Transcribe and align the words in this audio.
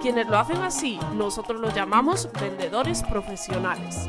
Quienes 0.00 0.26
lo 0.28 0.38
hacen 0.38 0.62
así, 0.62 0.98
nosotros 1.14 1.60
los 1.60 1.74
llamamos 1.74 2.28
vendedores 2.40 3.02
profesionales. 3.02 4.08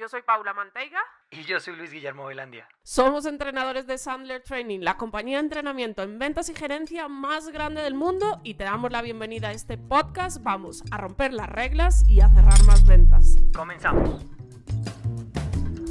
Yo 0.00 0.08
soy 0.08 0.22
Paula 0.22 0.54
Manteiga. 0.54 0.98
Y 1.30 1.42
yo 1.42 1.60
soy 1.60 1.76
Luis 1.76 1.90
Guillermo 1.90 2.24
Velandia. 2.24 2.66
Somos 2.82 3.26
entrenadores 3.26 3.86
de 3.86 3.98
Sandler 3.98 4.42
Training, 4.42 4.80
la 4.80 4.96
compañía 4.96 5.36
de 5.36 5.42
entrenamiento 5.42 6.02
en 6.02 6.18
ventas 6.18 6.48
y 6.48 6.54
gerencia 6.54 7.06
más 7.06 7.50
grande 7.50 7.82
del 7.82 7.92
mundo 7.92 8.40
y 8.42 8.54
te 8.54 8.64
damos 8.64 8.90
la 8.92 9.02
bienvenida 9.02 9.48
a 9.48 9.52
este 9.52 9.76
podcast. 9.76 10.42
Vamos 10.42 10.82
a 10.90 10.96
romper 10.96 11.34
las 11.34 11.50
reglas 11.50 12.08
y 12.08 12.22
a 12.22 12.30
cerrar 12.30 12.64
más 12.64 12.86
ventas. 12.86 13.36
Comenzamos. 13.54 14.24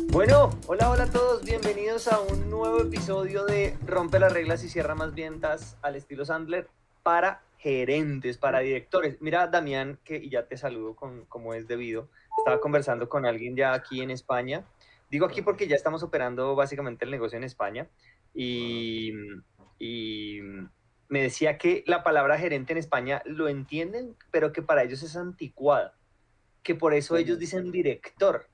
Bueno, 0.07 0.49
hola, 0.65 0.89
hola 0.89 1.03
a 1.03 1.11
todos, 1.11 1.45
bienvenidos 1.45 2.07
a 2.07 2.19
un 2.19 2.49
nuevo 2.49 2.81
episodio 2.81 3.45
de 3.45 3.77
Rompe 3.85 4.17
las 4.17 4.33
reglas 4.33 4.63
y 4.63 4.69
cierra 4.69 4.95
más 4.95 5.13
ventas 5.13 5.77
al 5.83 5.95
estilo 5.95 6.25
Sandler 6.25 6.67
para 7.03 7.43
gerentes, 7.59 8.39
para 8.39 8.61
directores. 8.61 9.17
Mira, 9.21 9.45
Damián, 9.45 9.99
que 10.03 10.27
ya 10.29 10.47
te 10.47 10.57
saludo 10.57 10.95
con, 10.95 11.25
como 11.25 11.53
es 11.53 11.67
debido 11.67 12.09
estaba 12.39 12.59
conversando 12.59 13.07
con 13.07 13.25
alguien 13.25 13.55
ya 13.55 13.73
aquí 13.73 14.01
en 14.01 14.11
España. 14.11 14.65
Digo 15.09 15.25
aquí 15.25 15.41
porque 15.41 15.67
ya 15.67 15.75
estamos 15.75 16.03
operando 16.03 16.55
básicamente 16.55 17.05
el 17.05 17.11
negocio 17.11 17.37
en 17.37 17.43
España 17.43 17.87
y, 18.33 19.13
y 19.79 20.39
me 21.07 21.21
decía 21.21 21.57
que 21.57 21.83
la 21.87 22.03
palabra 22.03 22.37
gerente 22.37 22.73
en 22.73 22.79
España 22.79 23.21
lo 23.25 23.47
entienden, 23.47 24.15
pero 24.31 24.53
que 24.53 24.61
para 24.61 24.83
ellos 24.83 25.01
es 25.01 25.15
anticuada, 25.15 25.95
que 26.63 26.75
por 26.75 26.93
eso 26.93 27.17
ellos 27.17 27.39
dicen 27.39 27.71
director. 27.71 28.47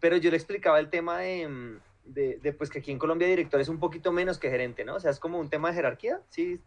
Pero 0.00 0.16
yo 0.16 0.30
le 0.30 0.36
explicaba 0.36 0.80
el 0.80 0.88
tema 0.88 1.18
de, 1.18 1.78
de, 2.04 2.52
pues 2.54 2.70
que 2.70 2.78
aquí 2.78 2.90
en 2.90 2.98
Colombia 2.98 3.28
director 3.28 3.60
es 3.60 3.68
un 3.68 3.78
poquito 3.78 4.12
menos 4.12 4.38
que 4.38 4.50
gerente, 4.50 4.84
¿no? 4.84 4.96
O 4.96 5.00
sea, 5.00 5.10
es 5.10 5.20
como 5.20 5.38
un 5.38 5.50
tema 5.50 5.68
de 5.68 5.74
jerarquía, 5.74 6.22
sí, 6.30 6.60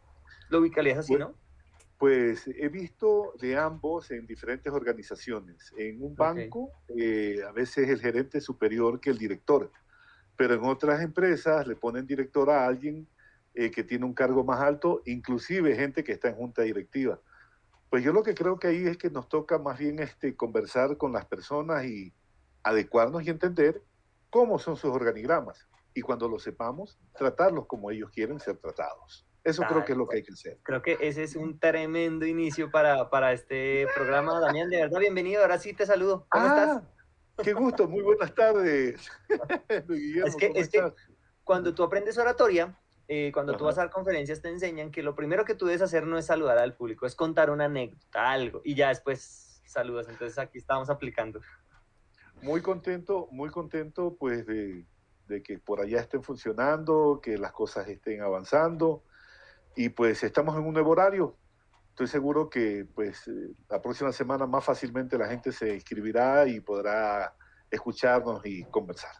lo 0.50 0.59
ubicarías 0.59 1.00
así, 1.00 1.16
¿no? 1.16 1.34
Pues 1.98 2.48
he 2.48 2.70
visto 2.70 3.34
de 3.40 3.58
ambos 3.58 4.12
en 4.12 4.28
diferentes 4.28 4.72
organizaciones. 4.72 5.73
En 5.78 6.04
un 6.04 6.16
banco, 6.16 6.72
eh, 6.95 7.42
a 7.48 7.52
veces 7.52 7.89
el 7.89 7.99
gerente 7.99 8.38
es 8.38 8.44
superior 8.44 8.99
que 8.99 9.10
el 9.10 9.17
director, 9.17 9.71
pero 10.36 10.54
en 10.54 10.64
otras 10.64 11.02
empresas 11.02 11.66
le 11.66 11.76
ponen 11.76 12.05
director 12.05 12.49
a 12.52 12.67
alguien 12.67 13.08
eh, 13.55 13.71
que 13.71 13.83
tiene 13.83 14.05
un 14.05 14.14
cargo 14.14 14.44
más 14.44 14.61
alto, 14.61 15.02
inclusive 15.05 15.76
gente 15.76 16.04
que 16.04 16.11
está 16.11 16.30
en 16.30 16.36
junta 16.36 16.61
directiva. 16.61 17.20
Pues 17.89 18.04
yo 18.04 18.14
lo 18.14 18.21
que 18.21 18.36
creo 18.36 18.60
que 18.60 18.67
ahí 18.67 18.86
es 18.86 18.98
que 18.98 19.10
nos 19.10 19.27
toca 19.30 19.58
más 19.58 19.80
bien 19.80 19.98
este, 19.98 20.36
conversar 20.36 20.98
con 20.98 21.14
las 21.14 21.26
personas 21.26 21.86
y 21.86 22.14
adecuarnos 22.61 23.23
y 23.23 23.32
entender 23.32 23.82
cómo 24.30 24.60
son 24.60 24.76
sus 24.76 24.92
organigramas. 24.92 25.67
Y 25.97 26.02
cuando 26.02 26.30
lo 26.30 26.37
sepamos, 26.37 26.99
tratarlos 27.17 27.65
como 27.65 27.89
ellos 27.89 28.11
quieren 28.11 28.39
ser 28.39 28.58
tratados. 28.58 29.25
Eso 29.43 29.63
creo 29.63 29.83
que 29.83 29.93
es 29.93 29.97
lo 29.97 30.08
que 30.08 30.17
hay 30.17 30.23
que 30.23 30.31
hacer. 30.31 30.59
Creo 30.61 30.83
que 30.83 30.95
ese 31.02 31.23
es 31.23 31.35
un 31.35 31.58
tremendo 31.58 32.27
inicio 32.27 32.69
para, 32.69 33.09
para 33.09 33.33
este 33.33 33.87
programa. 33.95 34.39
Damián, 34.39 34.69
de 34.69 34.77
verdad, 34.77 34.99
bienvenido. 34.99 35.41
Ahora 35.41 35.58
sí 35.58 35.73
te 35.73 35.87
saludo. 35.87 36.27
¿Cómo 36.30 36.45
ah, 36.45 36.83
estás? 37.33 37.43
Qué 37.43 37.53
gusto, 37.53 37.87
muy 37.87 38.03
buenas 38.03 38.35
tardes. 38.35 39.09
es 39.69 40.35
que, 40.35 40.52
es 40.53 40.69
que 40.69 40.93
cuando 41.43 41.73
tú 41.73 41.81
aprendes 41.81 42.15
oratoria, 42.19 42.79
eh, 43.08 43.31
cuando 43.33 43.58
tú 43.58 43.64
vas 43.64 43.79
a 43.79 43.81
dar 43.81 43.89
conferencias, 43.89 44.39
te 44.39 44.49
enseñan 44.49 44.91
que 44.91 45.02
lo 45.02 45.15
primero 45.15 45.45
que 45.45 45.55
tú 45.55 45.65
debes 45.65 45.81
hacer 45.81 46.05
no 46.05 46.19
es 46.19 46.27
saludar 46.27 46.59
al 46.59 46.75
público, 46.75 47.08
es 47.08 47.15
contar 47.15 47.49
una 47.49 47.65
anécdota, 47.65 48.29
algo, 48.29 48.61
y 48.64 48.75
ya 48.75 48.89
después 48.89 49.64
saludas. 49.65 50.08
Entonces 50.09 50.37
aquí 50.37 50.59
estamos 50.59 50.91
aplicando. 50.91 51.41
Muy 52.43 52.61
contento, 52.61 53.27
muy 53.31 53.49
contento, 53.49 54.15
pues, 54.19 54.45
de, 54.45 54.85
de 55.27 55.43
que 55.43 55.60
por 55.60 55.82
allá 55.82 56.02
estén 56.02 56.23
funcionando, 56.23 57.20
que 57.21 57.38
las 57.38 57.52
cosas 57.52 57.88
estén 57.88 58.21
avanzando 58.21 59.04
y 59.76 59.89
pues 59.89 60.23
estamos 60.23 60.55
en 60.58 60.64
un 60.64 60.73
nuevo 60.73 60.92
horario. 60.92 61.38
Estoy 61.89 62.08
seguro 62.08 62.49
que 62.49 62.86
pues 62.93 63.27
eh, 63.27 63.54
la 63.70 63.82
próxima 63.82 64.11
semana 64.11 64.45
más 64.45 64.64
fácilmente 64.64 65.17
la 65.17 65.27
gente 65.27 65.52
se 65.52 65.73
inscribirá 65.73 66.48
y 66.48 66.60
podrá 66.60 67.33
escucharnos 67.70 68.45
y 68.45 68.64
conversar. 68.65 69.11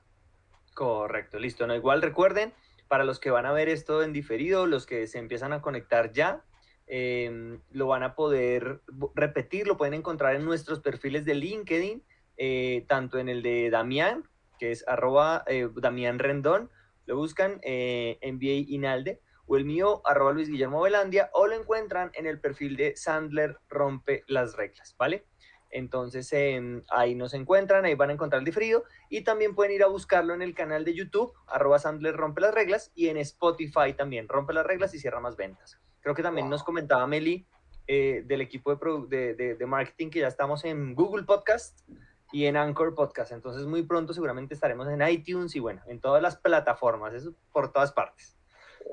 Correcto, 0.74 1.40
listo. 1.40 1.66
No, 1.66 1.76
igual 1.76 2.02
recuerden, 2.02 2.54
para 2.88 3.04
los 3.04 3.20
que 3.20 3.32
van 3.32 3.46
a 3.46 3.52
ver 3.52 3.70
esto 3.70 4.04
en 4.04 4.14
diferido, 4.14 4.68
los 4.68 4.86
que 4.86 5.08
se 5.08 5.18
empiezan 5.20 5.54
a 5.54 5.62
conectar 5.62 6.12
ya, 6.12 6.46
em, 6.86 7.62
lo 7.72 7.88
van 7.88 8.04
a 8.04 8.16
poder 8.16 8.82
repetir, 9.16 9.68
lo 9.68 9.78
pueden 9.78 9.96
encontrar 9.96 10.36
en 10.36 10.46
nuestros 10.46 10.80
perfiles 10.80 11.26
de 11.26 11.36
LinkedIn, 11.36 12.04
eh, 12.38 12.86
tanto 12.88 13.18
en 13.18 13.30
el 13.30 13.42
de 13.42 13.70
Damián, 13.70 14.30
que 14.58 14.72
es 14.72 14.88
arroba 14.88 15.44
eh, 15.48 15.70
Damián 15.76 16.20
Rendón, 16.20 16.70
lo 17.06 17.16
buscan 17.16 17.60
eh, 17.64 18.20
MBA 18.22 18.74
Inalde, 18.74 19.22
o 19.46 19.56
el 19.56 19.66
mío, 19.66 20.02
arroba 20.06 20.34
Luis 20.34 20.50
Guillermo 20.50 20.82
Velandia, 20.82 21.30
o 21.34 21.48
lo 21.48 21.56
encuentran 21.56 22.12
en 22.14 22.28
el 22.28 22.40
perfil 22.40 22.76
de 22.76 22.98
Sandler 22.98 23.58
Rompe 23.70 24.24
las 24.28 24.56
Reglas, 24.56 24.96
¿vale? 24.98 25.26
Entonces 25.70 26.32
em, 26.34 26.84
ahí 26.90 27.16
nos 27.16 27.34
encuentran, 27.34 27.86
ahí 27.86 27.96
van 27.96 28.10
a 28.10 28.14
encontrar 28.14 28.40
el 28.40 28.46
diferido 28.46 28.84
y 29.10 29.22
también 29.22 29.56
pueden 29.56 29.74
ir 29.74 29.84
a 29.84 29.88
buscarlo 29.88 30.34
en 30.34 30.42
el 30.42 30.54
canal 30.54 30.86
de 30.86 30.94
YouTube, 30.94 31.34
arroba 31.48 31.80
Sandler 31.80 32.16
Rompe 32.16 32.42
las 32.42 32.54
Reglas 32.54 32.92
y 32.96 33.08
en 33.08 33.18
Spotify 33.18 33.94
también, 33.96 34.28
Rompe 34.28 34.54
las 34.54 34.66
Reglas 34.66 34.94
y 34.94 35.00
cierra 35.00 35.20
más 35.20 35.36
ventas. 35.36 35.80
Creo 36.02 36.16
que 36.16 36.24
también 36.24 36.50
nos 36.50 36.64
comentaba 36.64 37.06
Meli 37.08 37.46
eh, 37.88 38.24
del 38.26 38.42
equipo 38.42 38.76
de, 38.76 39.34
de, 39.34 39.56
de, 39.56 39.66
marketing 39.66 40.10
que 40.10 40.20
ya 40.20 40.28
estamos 40.28 40.66
en 40.66 40.94
Google 40.94 41.24
Podcast 41.24 41.88
y 42.32 42.46
en 42.46 42.58
Anchor 42.58 42.94
Podcast, 42.94 43.32
entonces 43.32 43.66
muy 43.66 43.84
pronto 43.84 44.14
seguramente 44.14 44.54
estaremos 44.54 44.88
en 44.90 45.08
iTunes 45.08 45.56
y 45.56 45.60
bueno, 45.60 45.82
en 45.88 46.02
todas 46.02 46.22
las 46.22 46.38
plataformas, 46.38 47.14
eso 47.14 47.34
por 47.52 47.72
todas 47.72 47.92
partes. 47.94 48.38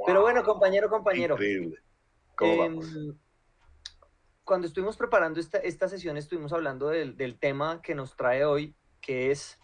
Pero 0.07 0.23
bueno, 0.23 0.43
compañero, 0.45 0.89
compañero. 0.89 1.35
Increíble. 1.35 1.79
Em, 2.41 3.17
cuando 4.45 4.67
estuvimos 4.67 4.97
preparando 4.97 5.41
esta, 5.41 5.59
esta 5.59 5.89
sesión, 5.89 6.17
estuvimos 6.17 6.53
hablando 6.53 6.89
del, 6.89 7.17
del, 7.17 7.39
tema 7.39 7.81
que 7.83 7.95
nos 7.95 8.17
trae 8.17 8.45
hoy, 8.45 8.75
que 9.01 9.31
es 9.31 9.61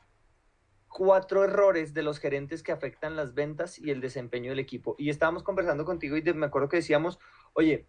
cuatro 0.88 1.44
errores 1.44 1.94
de 1.94 2.02
los 2.02 2.18
gerentes 2.18 2.62
que 2.62 2.72
afectan 2.72 3.16
las 3.16 3.34
ventas 3.34 3.78
y 3.78 3.90
el 3.90 4.00
desempeño 4.00 4.50
del 4.50 4.58
equipo. 4.58 4.96
Y 4.98 5.10
estábamos 5.10 5.42
conversando 5.42 5.84
contigo 5.84 6.16
y 6.16 6.22
me 6.34 6.46
acuerdo 6.46 6.68
que 6.68 6.78
decíamos, 6.78 7.18
oye, 7.54 7.86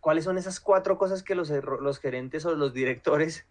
¿cuáles 0.00 0.24
son 0.24 0.38
esas 0.38 0.60
cuatro 0.60 0.98
cosas 0.98 1.22
que 1.22 1.34
los, 1.34 1.50
los 1.50 1.98
gerentes 1.98 2.44
o 2.44 2.54
los 2.54 2.72
directores 2.74 3.46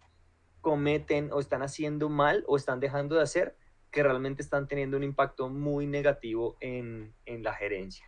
cometen 0.64 1.30
o 1.32 1.38
están 1.38 1.62
haciendo 1.62 2.08
mal 2.08 2.42
o 2.48 2.56
están 2.56 2.80
dejando 2.80 3.14
de 3.14 3.22
hacer 3.22 3.56
que 3.92 4.02
realmente 4.02 4.42
están 4.42 4.66
teniendo 4.66 4.96
un 4.96 5.04
impacto 5.04 5.48
muy 5.48 5.86
negativo 5.86 6.56
en, 6.58 7.14
en 7.26 7.44
la 7.44 7.54
gerencia? 7.54 8.04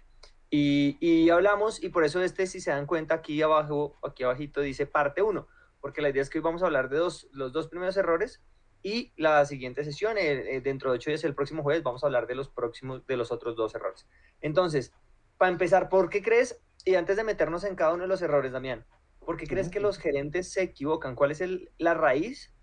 Y, 0.51 1.29
hablamos, 1.31 1.83
y 1.83 1.89
por 1.89 2.05
eso 2.05 2.23
este, 2.23 2.47
si 2.47 2.61
se 2.61 2.71
dan 2.71 2.87
cuenta, 2.87 3.17
aquí 3.17 3.43
abajo, 3.43 3.97
aquí 4.03 4.23
abajito 4.23 4.61
dice 4.61 4.87
parte 4.87 5.23
1, 5.23 5.47
porque 5.81 6.01
la 6.01 6.09
idea 6.09 6.23
es 6.23 6.31
que 6.31 6.39
hoy 6.39 6.45
vamos 6.45 6.63
a 6.63 6.67
hablar 6.67 6.89
de 6.89 6.99
dos, 6.99 7.29
los 7.33 7.53
dos 7.53 7.69
primeros 7.69 7.97
errores 7.97 8.43
y 8.83 9.13
la 9.17 9.45
siguiente 9.45 9.85
sesión, 9.85 10.17
eh, 10.17 10.57
eh, 10.57 10.61
dentro 10.61 10.91
de 10.91 10.97
ocho 10.97 11.11
días, 11.11 11.25
el 11.25 11.35
próximo 11.35 11.63
jueves, 11.63 11.83
vamos 11.83 12.05
a 12.05 12.07
hablar 12.07 12.27
de 12.27 12.37
los 12.37 12.49
próximos, 12.49 13.05
de 13.07 13.17
los 13.17 13.33
otros 13.33 13.57
dos 13.57 13.75
errores. 13.75 14.07
Entonces, 14.41 14.93
para 15.37 15.51
empezar, 15.51 15.89
¿por 15.89 16.09
qué 16.09 16.23
crees, 16.23 16.63
y 16.85 16.95
antes 16.95 17.17
de 17.17 17.25
meternos 17.25 17.65
en 17.65 17.75
cada 17.75 17.93
uno 17.93 18.05
de 18.05 18.09
los 18.09 18.23
errores, 18.23 18.53
Damián, 18.53 18.87
¿por 19.27 19.37
qué 19.37 19.47
crees 19.47 19.69
que 19.69 19.81
los 19.81 19.99
gerentes 19.99 20.51
se 20.53 20.63
equivocan? 20.63 21.15
¿Cuál 21.15 21.33
es 21.33 21.43
el, 21.43 21.71
la 21.77 21.93
raíz 21.93 22.55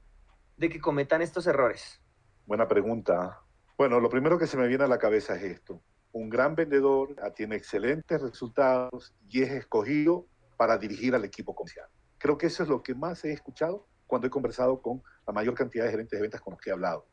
de 0.58 0.70
que 0.70 0.80
cometan 0.80 1.22
estos 1.22 1.46
errores? 1.46 2.02
Buena 2.48 2.68
pregunta. 2.68 3.42
Bueno, 3.78 4.00
lo 4.00 4.10
primero 4.10 4.40
que 4.40 4.48
se 4.48 4.58
me 4.58 4.68
viene 4.68 4.86
a 4.86 4.88
la 4.88 4.98
cabeza 4.98 5.36
es 5.36 5.44
esto 5.44 5.84
un 6.14 6.30
gran 6.30 6.56
vendedor, 6.56 7.16
tiene 7.36 7.56
excelentes 7.56 8.22
resultados 8.22 9.14
y 9.28 9.42
es 9.42 9.52
escogido 9.52 10.28
para 10.58 10.78
dirigir 10.78 11.16
al 11.16 11.26
equipo 11.26 11.54
comercial. 11.56 11.88
Creo 12.20 12.38
que 12.38 12.48
eso 12.48 12.64
es 12.64 12.70
lo 12.70 12.84
que 12.84 12.94
más 12.94 13.26
he 13.26 13.34
escuchado 13.34 13.88
cuando 14.06 14.28
he 14.28 14.30
conversado 14.30 14.80
con 14.82 15.02
la 15.28 15.34
mayor 15.34 15.56
cantidad 15.56 15.86
de 15.86 15.92
gerentes 15.92 16.18
de 16.18 16.22
ventas 16.22 16.40
con 16.40 16.52
los 16.52 16.62
que 16.62 16.70
he 16.70 16.74
hablado. 16.74 17.08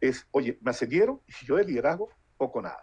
Es, 0.00 0.26
oye, 0.32 0.58
me 0.60 0.72
ascendieron 0.72 1.20
y 1.26 1.32
yo 1.46 1.56
de 1.56 1.64
liderazgo, 1.64 2.10
poco 2.36 2.60
nada. 2.60 2.82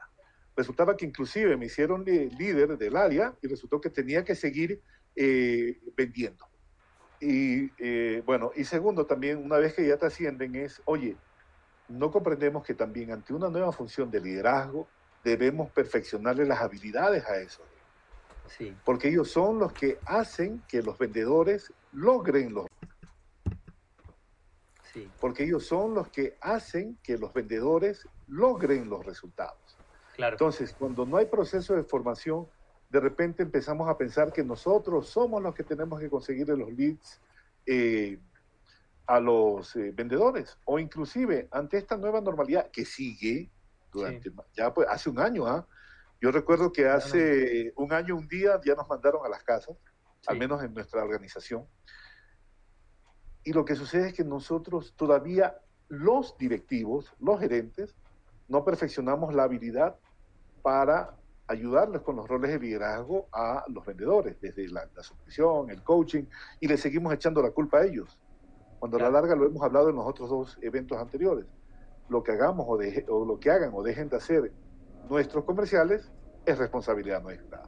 Resultaba 0.55 0.95
que 0.95 1.05
inclusive 1.05 1.55
me 1.57 1.65
hicieron 1.65 2.03
líder 2.05 2.77
del 2.77 2.95
área 2.95 3.35
y 3.41 3.47
resultó 3.47 3.79
que 3.79 3.89
tenía 3.89 4.23
que 4.23 4.35
seguir 4.35 4.81
eh, 5.15 5.79
vendiendo. 5.95 6.45
Y 7.19 7.71
eh, 7.77 8.23
bueno, 8.25 8.51
y 8.55 8.63
segundo 8.63 9.05
también, 9.05 9.43
una 9.43 9.57
vez 9.57 9.73
que 9.73 9.85
ya 9.85 9.97
te 9.97 10.05
ascienden 10.05 10.55
es, 10.55 10.81
oye, 10.85 11.17
no 11.89 12.11
comprendemos 12.11 12.65
que 12.65 12.73
también 12.73 13.11
ante 13.11 13.33
una 13.33 13.49
nueva 13.49 13.71
función 13.71 14.09
de 14.09 14.21
liderazgo 14.21 14.87
debemos 15.23 15.69
perfeccionarle 15.71 16.45
las 16.45 16.61
habilidades 16.61 17.25
a 17.25 17.37
eso. 17.41 17.61
Sí. 18.47 18.75
Porque 18.85 19.09
ellos 19.09 19.29
son 19.29 19.59
los 19.59 19.73
que 19.73 19.99
hacen 20.05 20.63
que 20.67 20.81
los 20.81 20.97
vendedores 20.97 21.73
logren 21.91 22.53
los 22.53 22.67
sí. 24.93 25.09
Porque 25.19 25.43
ellos 25.43 25.65
son 25.65 25.93
los 25.93 26.09
que 26.09 26.37
hacen 26.41 26.97
que 27.03 27.17
los 27.17 27.33
vendedores 27.33 28.07
logren 28.27 28.89
los 28.89 29.05
resultados. 29.05 29.57
Claro. 30.15 30.35
Entonces, 30.35 30.73
cuando 30.77 31.05
no 31.05 31.17
hay 31.17 31.25
proceso 31.25 31.75
de 31.75 31.83
formación, 31.83 32.47
de 32.89 32.99
repente 32.99 33.43
empezamos 33.43 33.87
a 33.87 33.97
pensar 33.97 34.33
que 34.33 34.43
nosotros 34.43 35.07
somos 35.07 35.41
los 35.41 35.53
que 35.53 35.63
tenemos 35.63 35.99
que 35.99 36.09
conseguir 36.09 36.49
los 36.49 36.71
leads 36.73 37.21
eh, 37.65 38.17
a 39.05 39.19
los 39.19 39.75
eh, 39.75 39.91
vendedores. 39.95 40.57
O 40.65 40.79
inclusive 40.79 41.47
ante 41.51 41.77
esta 41.77 41.97
nueva 41.97 42.19
normalidad 42.19 42.71
que 42.71 42.85
sigue 42.85 43.49
durante 43.91 44.31
ya 44.53 44.73
pues 44.73 44.87
hace 44.87 45.09
un 45.09 45.19
año 45.19 45.47
¿ah? 45.47 45.67
yo 46.21 46.31
recuerdo 46.31 46.71
que 46.71 46.87
hace 46.87 47.73
un 47.75 47.91
año 47.91 48.15
un 48.15 48.27
día 48.27 48.61
ya 48.63 48.75
nos 48.75 48.87
mandaron 48.87 49.25
a 49.25 49.29
las 49.29 49.41
casas 49.43 49.75
al 50.27 50.37
menos 50.37 50.61
en 50.63 50.73
nuestra 50.73 51.03
organización. 51.03 51.65
Y 53.43 53.53
lo 53.53 53.65
que 53.65 53.75
sucede 53.75 54.09
es 54.09 54.13
que 54.13 54.23
nosotros 54.23 54.93
todavía 54.95 55.57
los 55.87 56.37
directivos 56.37 57.13
los 57.19 57.39
gerentes 57.39 57.95
no 58.47 58.65
perfeccionamos 58.65 59.33
la 59.33 59.43
habilidad 59.43 59.95
para 60.61 61.18
ayudarles 61.49 62.01
con 62.01 62.15
los 62.15 62.27
roles 62.27 62.51
de 62.51 62.59
liderazgo 62.59 63.27
a 63.33 63.65
los 63.67 63.83
vendedores, 63.85 64.39
desde 64.39 64.67
la, 64.69 64.87
la 64.95 65.73
el 65.73 65.83
coaching, 65.83 66.25
y 66.59 66.67
le 66.67 66.77
seguimos 66.77 67.11
echando 67.13 67.41
la 67.41 67.49
culpa 67.51 67.79
a 67.79 67.85
ellos. 67.85 68.19
Cuando 68.77 68.97
a 68.97 69.01
la 69.01 69.09
larga 69.09 69.35
lo 69.35 69.45
hemos 69.45 69.61
hablado 69.63 69.89
en 69.89 69.95
los 69.95 70.05
otros 70.05 70.29
dos 70.29 70.57
eventos 70.61 70.97
anteriores. 70.97 71.45
Lo 72.07 72.23
que 72.23 72.31
hagamos 72.31 72.65
o, 72.67 72.79
o 73.13 73.25
lo 73.25 73.39
que 73.39 73.51
hagan 73.51 73.71
o 73.73 73.83
dejen 73.83 74.09
de 74.09 74.17
hacer 74.17 74.51
nuestros 75.09 75.43
comerciales 75.43 76.11
es 76.45 76.57
responsabilidad 76.57 77.21
nuestra. 77.21 77.63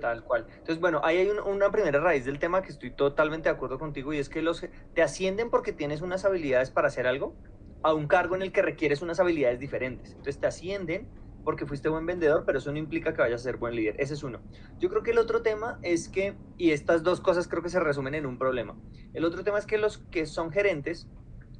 Tal 0.00 0.22
cual. 0.24 0.46
Entonces, 0.50 0.78
bueno, 0.78 1.00
ahí 1.02 1.16
hay 1.16 1.30
una 1.30 1.70
primera 1.70 1.98
raíz 2.00 2.26
del 2.26 2.38
tema 2.38 2.60
que 2.60 2.70
estoy 2.70 2.90
totalmente 2.90 3.48
de 3.48 3.54
acuerdo 3.54 3.78
contigo 3.78 4.12
y 4.12 4.18
es 4.18 4.28
que 4.28 4.42
los 4.42 4.66
te 4.94 5.02
ascienden 5.02 5.48
porque 5.48 5.72
tienes 5.72 6.02
unas 6.02 6.26
habilidades 6.26 6.70
para 6.70 6.88
hacer 6.88 7.06
algo 7.06 7.34
a 7.82 7.94
un 7.94 8.06
cargo 8.06 8.36
en 8.36 8.42
el 8.42 8.52
que 8.52 8.60
requieres 8.60 9.00
unas 9.00 9.18
habilidades 9.18 9.58
diferentes. 9.58 10.10
Entonces 10.10 10.38
te 10.38 10.46
ascienden 10.46 11.08
porque 11.44 11.66
fuiste 11.66 11.88
buen 11.88 12.06
vendedor, 12.06 12.44
pero 12.46 12.58
eso 12.58 12.70
no 12.72 12.78
implica 12.78 13.14
que 13.14 13.22
vayas 13.22 13.40
a 13.40 13.44
ser 13.44 13.56
buen 13.56 13.74
líder. 13.74 13.96
Ese 13.98 14.14
es 14.14 14.22
uno. 14.22 14.40
Yo 14.78 14.88
creo 14.88 15.02
que 15.02 15.12
el 15.12 15.18
otro 15.18 15.42
tema 15.42 15.78
es 15.82 16.08
que, 16.08 16.36
y 16.56 16.70
estas 16.70 17.02
dos 17.02 17.20
cosas 17.20 17.48
creo 17.48 17.62
que 17.62 17.70
se 17.70 17.80
resumen 17.80 18.14
en 18.14 18.26
un 18.26 18.38
problema. 18.38 18.76
El 19.14 19.24
otro 19.24 19.42
tema 19.42 19.58
es 19.58 19.66
que 19.66 19.78
los 19.78 19.98
que 19.98 20.26
son 20.26 20.50
gerentes, 20.50 21.08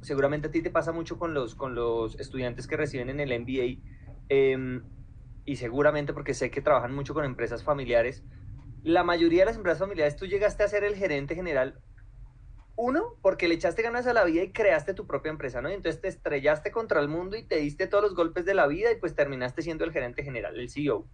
seguramente 0.01 0.47
a 0.47 0.51
ti 0.51 0.61
te 0.61 0.71
pasa 0.71 0.91
mucho 0.91 1.17
con 1.17 1.33
los, 1.33 1.55
con 1.55 1.75
los 1.75 2.19
estudiantes 2.19 2.67
que 2.67 2.77
reciben 2.77 3.09
en 3.09 3.19
el 3.19 3.31
MBA, 3.31 3.81
em, 4.29 4.83
y 5.45 5.55
seguramente 5.55 6.13
porque 6.13 6.33
sé 6.33 6.51
que 6.51 6.61
trabajan 6.61 6.93
mucho 6.93 7.13
con 7.13 7.25
empresas 7.25 7.63
familiares, 7.63 8.23
la 8.83 9.03
mayoría 9.03 9.41
de 9.41 9.45
las 9.45 9.57
empresas 9.57 9.79
familiares 9.79 10.15
tú 10.15 10.25
llegaste 10.25 10.63
a 10.63 10.67
ser 10.67 10.83
el 10.83 10.95
gerente 10.95 11.35
general 11.35 11.79
uno, 12.75 13.15
porque 13.21 13.47
le 13.47 13.55
echaste 13.55 13.81
ganas 13.81 14.07
a 14.07 14.13
la 14.13 14.23
vida 14.23 14.43
y 14.43 14.51
creaste 14.51 14.93
tu 14.93 15.05
propia 15.05 15.29
empresa, 15.29 15.61
¿no? 15.61 15.69
Y 15.69 15.73
entonces 15.73 16.01
te 16.01 16.07
estrellaste 16.07 16.71
contra 16.71 16.99
el 16.99 17.07
mundo 17.07 17.37
y 17.37 17.43
te 17.43 17.57
diste 17.57 17.87
todos 17.87 18.03
los 18.03 18.15
golpes 18.15 18.45
de 18.45 18.53
la 18.53 18.67
vida 18.67 18.91
y 18.91 18.95
pues 18.95 19.15
terminaste 19.15 19.61
siendo 19.61 19.83
el 19.83 19.91
gerente 19.91 20.23
general, 20.23 20.59
el 20.59 20.69
CEO. 20.69 21.07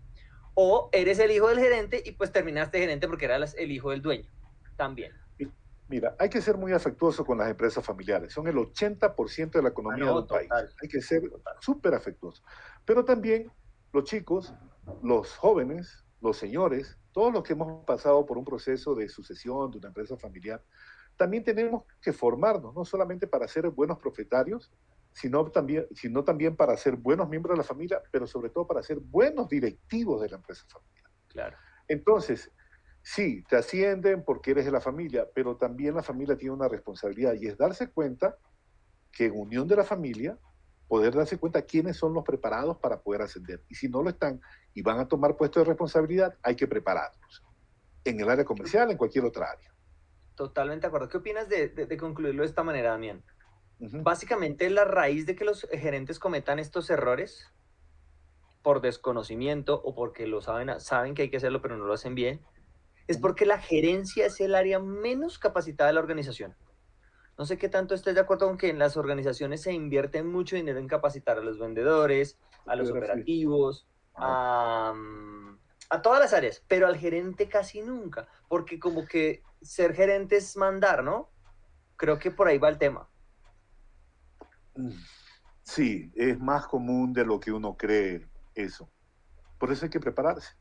O 0.53 0.89
eres 0.91 1.19
el 1.19 1.31
hijo 1.31 1.49
del 1.49 1.59
gerente 1.59 2.01
y 2.05 2.13
pues 2.13 2.31
terminaste 2.31 2.79
gerente 2.79 3.07
porque 3.07 3.25
eras 3.25 3.55
el 3.57 3.71
hijo 3.71 3.91
del 3.91 4.01
dueño, 4.01 4.29
también. 4.75 5.13
Mira, 5.89 6.15
hay 6.19 6.29
que 6.29 6.41
ser 6.41 6.57
muy 6.57 6.73
afectuoso 6.73 7.23
con 7.23 7.37
las 7.37 7.49
empresas 7.49 7.85
familiares. 7.85 8.33
Son 8.33 8.45
el 8.47 8.55
80% 8.55 9.51
de 9.51 9.61
la 9.61 9.69
economía 9.69 10.11
del 10.11 10.25
país. 10.25 10.49
Hay 10.81 10.89
que 10.89 11.01
ser 11.01 11.23
súper 11.61 11.93
afectuoso. 11.93 12.43
Pero 12.83 13.05
también 13.05 13.49
los 13.93 14.03
chicos, 14.03 14.53
los 15.01 15.35
jóvenes, 15.37 16.03
los 16.19 16.35
señores, 16.35 16.97
todos 17.13 17.31
los 17.31 17.43
que 17.43 17.53
hemos 17.53 17.85
pasado 17.85 18.25
por 18.25 18.37
un 18.37 18.43
proceso 18.43 18.95
de 18.95 19.07
sucesión 19.07 19.71
de 19.71 19.77
una 19.77 19.87
empresa 19.87 20.17
familiar, 20.17 20.61
también 21.17 21.43
tenemos 21.43 21.83
que 22.01 22.13
formarnos, 22.13 22.73
no 22.73 22.85
solamente 22.85 23.27
para 23.27 23.47
ser 23.47 23.69
buenos 23.69 23.97
propietarios, 23.97 24.71
sino 25.13 25.49
también, 25.51 25.87
sino 25.95 26.23
también 26.23 26.55
para 26.55 26.77
ser 26.77 26.95
buenos 26.95 27.27
miembros 27.27 27.55
de 27.55 27.57
la 27.57 27.67
familia, 27.67 28.01
pero 28.11 28.27
sobre 28.27 28.49
todo 28.49 28.67
para 28.67 28.83
ser 28.83 28.99
buenos 28.99 29.49
directivos 29.49 30.21
de 30.21 30.29
la 30.29 30.35
empresa 30.35 30.63
familiar. 30.69 31.09
Claro. 31.27 31.57
Entonces, 31.87 32.51
sí, 33.01 33.43
te 33.49 33.55
ascienden 33.55 34.23
porque 34.23 34.51
eres 34.51 34.65
de 34.65 34.71
la 34.71 34.81
familia, 34.81 35.27
pero 35.33 35.57
también 35.57 35.95
la 35.95 36.03
familia 36.03 36.37
tiene 36.37 36.53
una 36.53 36.67
responsabilidad 36.67 37.33
y 37.33 37.47
es 37.47 37.57
darse 37.57 37.89
cuenta 37.89 38.37
que 39.11 39.25
en 39.25 39.39
unión 39.39 39.67
de 39.67 39.75
la 39.75 39.83
familia, 39.83 40.37
poder 40.87 41.15
darse 41.15 41.37
cuenta 41.37 41.63
quiénes 41.63 41.97
son 41.97 42.13
los 42.13 42.23
preparados 42.23 42.77
para 42.77 43.01
poder 43.01 43.23
ascender. 43.23 43.63
Y 43.69 43.75
si 43.75 43.89
no 43.89 44.03
lo 44.03 44.09
están 44.09 44.39
y 44.73 44.81
van 44.81 44.99
a 44.99 45.07
tomar 45.07 45.35
puestos 45.35 45.63
de 45.63 45.69
responsabilidad, 45.69 46.37
hay 46.43 46.55
que 46.55 46.67
prepararlos 46.67 47.43
en 48.03 48.19
el 48.19 48.29
área 48.29 48.45
comercial, 48.45 48.89
en 48.91 48.97
cualquier 48.97 49.25
otra 49.25 49.49
área. 49.51 49.73
Totalmente 50.37 50.83
de 50.83 50.87
acuerdo. 50.89 51.09
¿Qué 51.09 51.17
opinas 51.17 51.49
de, 51.49 51.97
concluirlo 51.99 52.43
de 52.43 52.47
esta 52.47 52.63
manera, 52.63 52.91
Damián? 52.91 53.23
Básicamente 53.79 54.69
la 54.69 54.85
raíz 54.85 55.25
de 55.25 55.35
que 55.35 55.43
los 55.43 55.67
gerentes 55.71 56.19
cometan 56.19 56.59
estos 56.59 56.91
errores 56.91 57.51
por 58.61 58.81
desconocimiento 58.81 59.81
o 59.83 59.95
porque 59.95 60.27
lo 60.27 60.41
saben, 60.41 60.79
saben 60.79 61.15
que 61.15 61.23
hay 61.23 61.29
que 61.31 61.37
hacerlo 61.37 61.61
pero 61.61 61.75
no 61.75 61.85
lo 61.85 61.93
hacen 61.93 62.13
bien, 62.13 62.39
es 63.07 63.17
porque 63.17 63.47
la 63.47 63.59
gerencia 63.59 64.27
es 64.27 64.39
el 64.39 64.53
área 64.53 64.79
menos 64.79 65.39
capacitada 65.39 65.87
de 65.87 65.95
la 65.95 66.01
organización. 66.01 66.55
No 67.35 67.45
sé 67.45 67.57
qué 67.57 67.67
tanto 67.67 67.95
estés 67.95 68.13
de 68.13 68.21
acuerdo 68.21 68.47
con 68.47 68.57
que 68.57 68.69
en 68.69 68.77
las 68.77 68.95
organizaciones 68.95 69.63
se 69.63 69.73
invierte 69.73 70.21
mucho 70.21 70.55
dinero 70.55 70.77
en 70.77 70.87
capacitar 70.87 71.39
a 71.39 71.41
los 71.41 71.57
vendedores, 71.57 72.37
a 72.67 72.75
los 72.75 72.91
operativos, 72.91 73.87
a, 74.15 74.93
a 75.89 76.01
todas 76.01 76.19
las 76.19 76.33
áreas, 76.33 76.63
pero 76.67 76.87
al 76.87 76.97
gerente 76.97 77.47
casi 77.47 77.81
nunca, 77.81 78.27
porque 78.47 78.79
como 78.79 79.05
que 79.05 79.43
ser 79.61 79.93
gerente 79.93 80.37
es 80.37 80.57
mandar, 80.57 81.03
¿no? 81.03 81.29
Creo 81.95 82.19
que 82.19 82.31
por 82.31 82.47
ahí 82.47 82.57
va 82.57 82.69
el 82.69 82.77
tema. 82.77 83.09
Sí, 85.63 86.11
es 86.15 86.39
más 86.39 86.67
común 86.67 87.13
de 87.13 87.25
lo 87.25 87.39
que 87.39 87.51
uno 87.51 87.75
cree 87.75 88.27
eso. 88.53 88.89
Por 89.57 89.71
eso 89.71 89.85
hay 89.85 89.89
que 89.89 89.99
prepararse. 89.99 90.55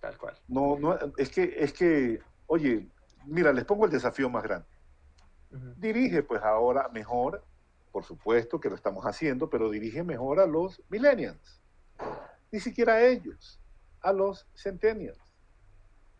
Tal 0.00 0.16
cual. 0.18 0.36
No, 0.48 0.78
no, 0.78 0.98
es 1.16 1.28
que, 1.30 1.54
es 1.56 1.72
que, 1.72 2.20
oye, 2.46 2.88
mira, 3.26 3.52
les 3.52 3.64
pongo 3.64 3.84
el 3.84 3.90
desafío 3.90 4.28
más 4.30 4.42
grande. 4.42 4.66
Dirige 5.76 6.22
pues 6.22 6.42
ahora 6.42 6.88
mejor, 6.88 7.44
por 7.92 8.04
supuesto 8.04 8.58
que 8.58 8.70
lo 8.70 8.74
estamos 8.74 9.04
haciendo, 9.04 9.50
pero 9.50 9.70
dirige 9.70 10.02
mejor 10.02 10.40
a 10.40 10.46
los 10.46 10.82
millennials. 10.88 11.60
Ni 12.50 12.58
siquiera 12.58 12.94
a 12.94 13.02
ellos, 13.02 13.61
a 14.02 14.12
los 14.12 14.46
centennials. 14.54 15.18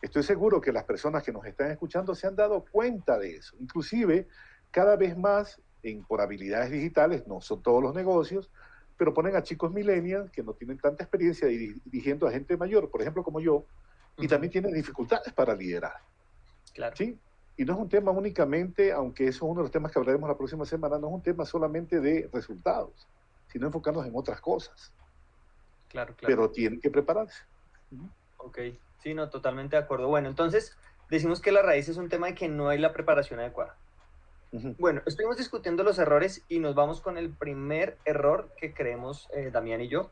Estoy 0.00 0.22
seguro 0.24 0.60
que 0.60 0.72
las 0.72 0.84
personas 0.84 1.22
que 1.22 1.32
nos 1.32 1.44
están 1.44 1.70
escuchando 1.70 2.14
se 2.14 2.26
han 2.26 2.34
dado 2.34 2.64
cuenta 2.70 3.18
de 3.18 3.36
eso. 3.36 3.56
Inclusive, 3.60 4.26
cada 4.70 4.96
vez 4.96 5.16
más, 5.16 5.60
en, 5.82 6.04
por 6.04 6.20
habilidades 6.20 6.70
digitales, 6.70 7.26
no 7.26 7.40
son 7.40 7.62
todos 7.62 7.82
los 7.82 7.94
negocios, 7.94 8.50
pero 8.96 9.14
ponen 9.14 9.36
a 9.36 9.42
chicos 9.42 9.72
millennials 9.72 10.30
que 10.30 10.42
no 10.42 10.54
tienen 10.54 10.78
tanta 10.78 11.04
experiencia 11.04 11.46
dirigiendo 11.48 12.26
a 12.26 12.32
gente 12.32 12.56
mayor, 12.56 12.90
por 12.90 13.00
ejemplo, 13.00 13.22
como 13.22 13.40
yo, 13.40 13.64
y 14.18 14.26
también 14.26 14.50
tienen 14.50 14.72
dificultades 14.72 15.32
para 15.32 15.54
liderar. 15.54 15.94
Claro. 16.74 16.96
¿Sí? 16.96 17.18
Y 17.56 17.64
no 17.64 17.74
es 17.74 17.78
un 17.78 17.88
tema 17.88 18.10
únicamente, 18.10 18.92
aunque 18.92 19.28
eso 19.28 19.36
es 19.38 19.42
uno 19.42 19.60
de 19.60 19.62
los 19.62 19.70
temas 19.70 19.92
que 19.92 19.98
hablaremos 19.98 20.28
la 20.28 20.36
próxima 20.36 20.64
semana, 20.64 20.98
no 20.98 21.08
es 21.08 21.14
un 21.14 21.22
tema 21.22 21.44
solamente 21.44 22.00
de 22.00 22.28
resultados, 22.32 23.06
sino 23.48 23.66
enfocarnos 23.66 24.06
en 24.06 24.12
otras 24.14 24.40
cosas. 24.40 24.92
Claro, 25.88 26.14
claro. 26.16 26.34
Pero 26.34 26.50
tienen 26.50 26.80
que 26.80 26.90
prepararse. 26.90 27.44
Ok. 28.36 28.58
Sí, 29.02 29.14
no, 29.14 29.30
totalmente 29.30 29.76
de 29.76 29.82
acuerdo. 29.82 30.08
Bueno, 30.08 30.28
entonces 30.28 30.76
decimos 31.10 31.40
que 31.40 31.52
la 31.52 31.62
raíz 31.62 31.88
es 31.88 31.96
un 31.96 32.08
tema 32.08 32.28
de 32.28 32.34
que 32.34 32.48
no 32.48 32.68
hay 32.68 32.78
la 32.78 32.92
preparación 32.92 33.40
adecuada. 33.40 33.76
Bueno, 34.78 35.00
estuvimos 35.06 35.38
discutiendo 35.38 35.82
los 35.82 35.98
errores 35.98 36.44
y 36.46 36.58
nos 36.58 36.74
vamos 36.74 37.00
con 37.00 37.16
el 37.16 37.30
primer 37.30 37.96
error 38.04 38.50
que 38.58 38.74
creemos 38.74 39.30
eh, 39.34 39.50
Damián 39.50 39.80
y 39.80 39.88
yo, 39.88 40.10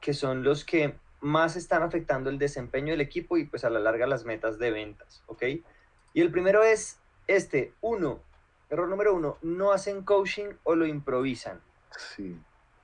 que 0.00 0.12
son 0.12 0.42
los 0.42 0.64
que 0.64 0.96
más 1.20 1.54
están 1.54 1.84
afectando 1.84 2.28
el 2.28 2.38
desempeño 2.38 2.92
del 2.92 3.00
equipo 3.00 3.36
y 3.36 3.44
pues 3.44 3.64
a 3.64 3.70
la 3.70 3.78
larga 3.78 4.08
las 4.08 4.24
metas 4.24 4.58
de 4.58 4.72
ventas, 4.72 5.22
¿ok? 5.26 5.44
Y 6.14 6.20
el 6.20 6.32
primero 6.32 6.64
es 6.64 6.98
este, 7.28 7.74
uno, 7.80 8.20
error 8.70 8.88
número 8.88 9.14
uno, 9.14 9.38
no 9.42 9.70
hacen 9.70 10.02
coaching 10.02 10.48
o 10.64 10.74
lo 10.74 10.84
improvisan. 10.84 11.60
Sí, 11.96 12.36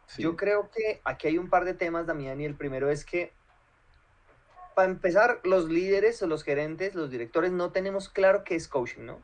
sí. 0.06 0.22
Yo 0.22 0.36
creo 0.36 0.70
que 0.70 1.00
aquí 1.04 1.26
hay 1.26 1.38
un 1.38 1.50
par 1.50 1.64
de 1.64 1.74
temas, 1.74 2.06
Damián, 2.06 2.40
y 2.40 2.44
el 2.44 2.54
primero 2.54 2.90
es 2.90 3.04
que 3.04 3.32
para 4.74 4.90
empezar, 4.90 5.40
los 5.44 5.68
líderes 5.68 6.22
o 6.22 6.26
los 6.26 6.44
gerentes, 6.44 6.94
los 6.94 7.10
directores, 7.10 7.52
no 7.52 7.70
tenemos 7.70 8.08
claro 8.08 8.44
qué 8.44 8.54
es 8.54 8.68
coaching, 8.68 9.02
¿no? 9.02 9.20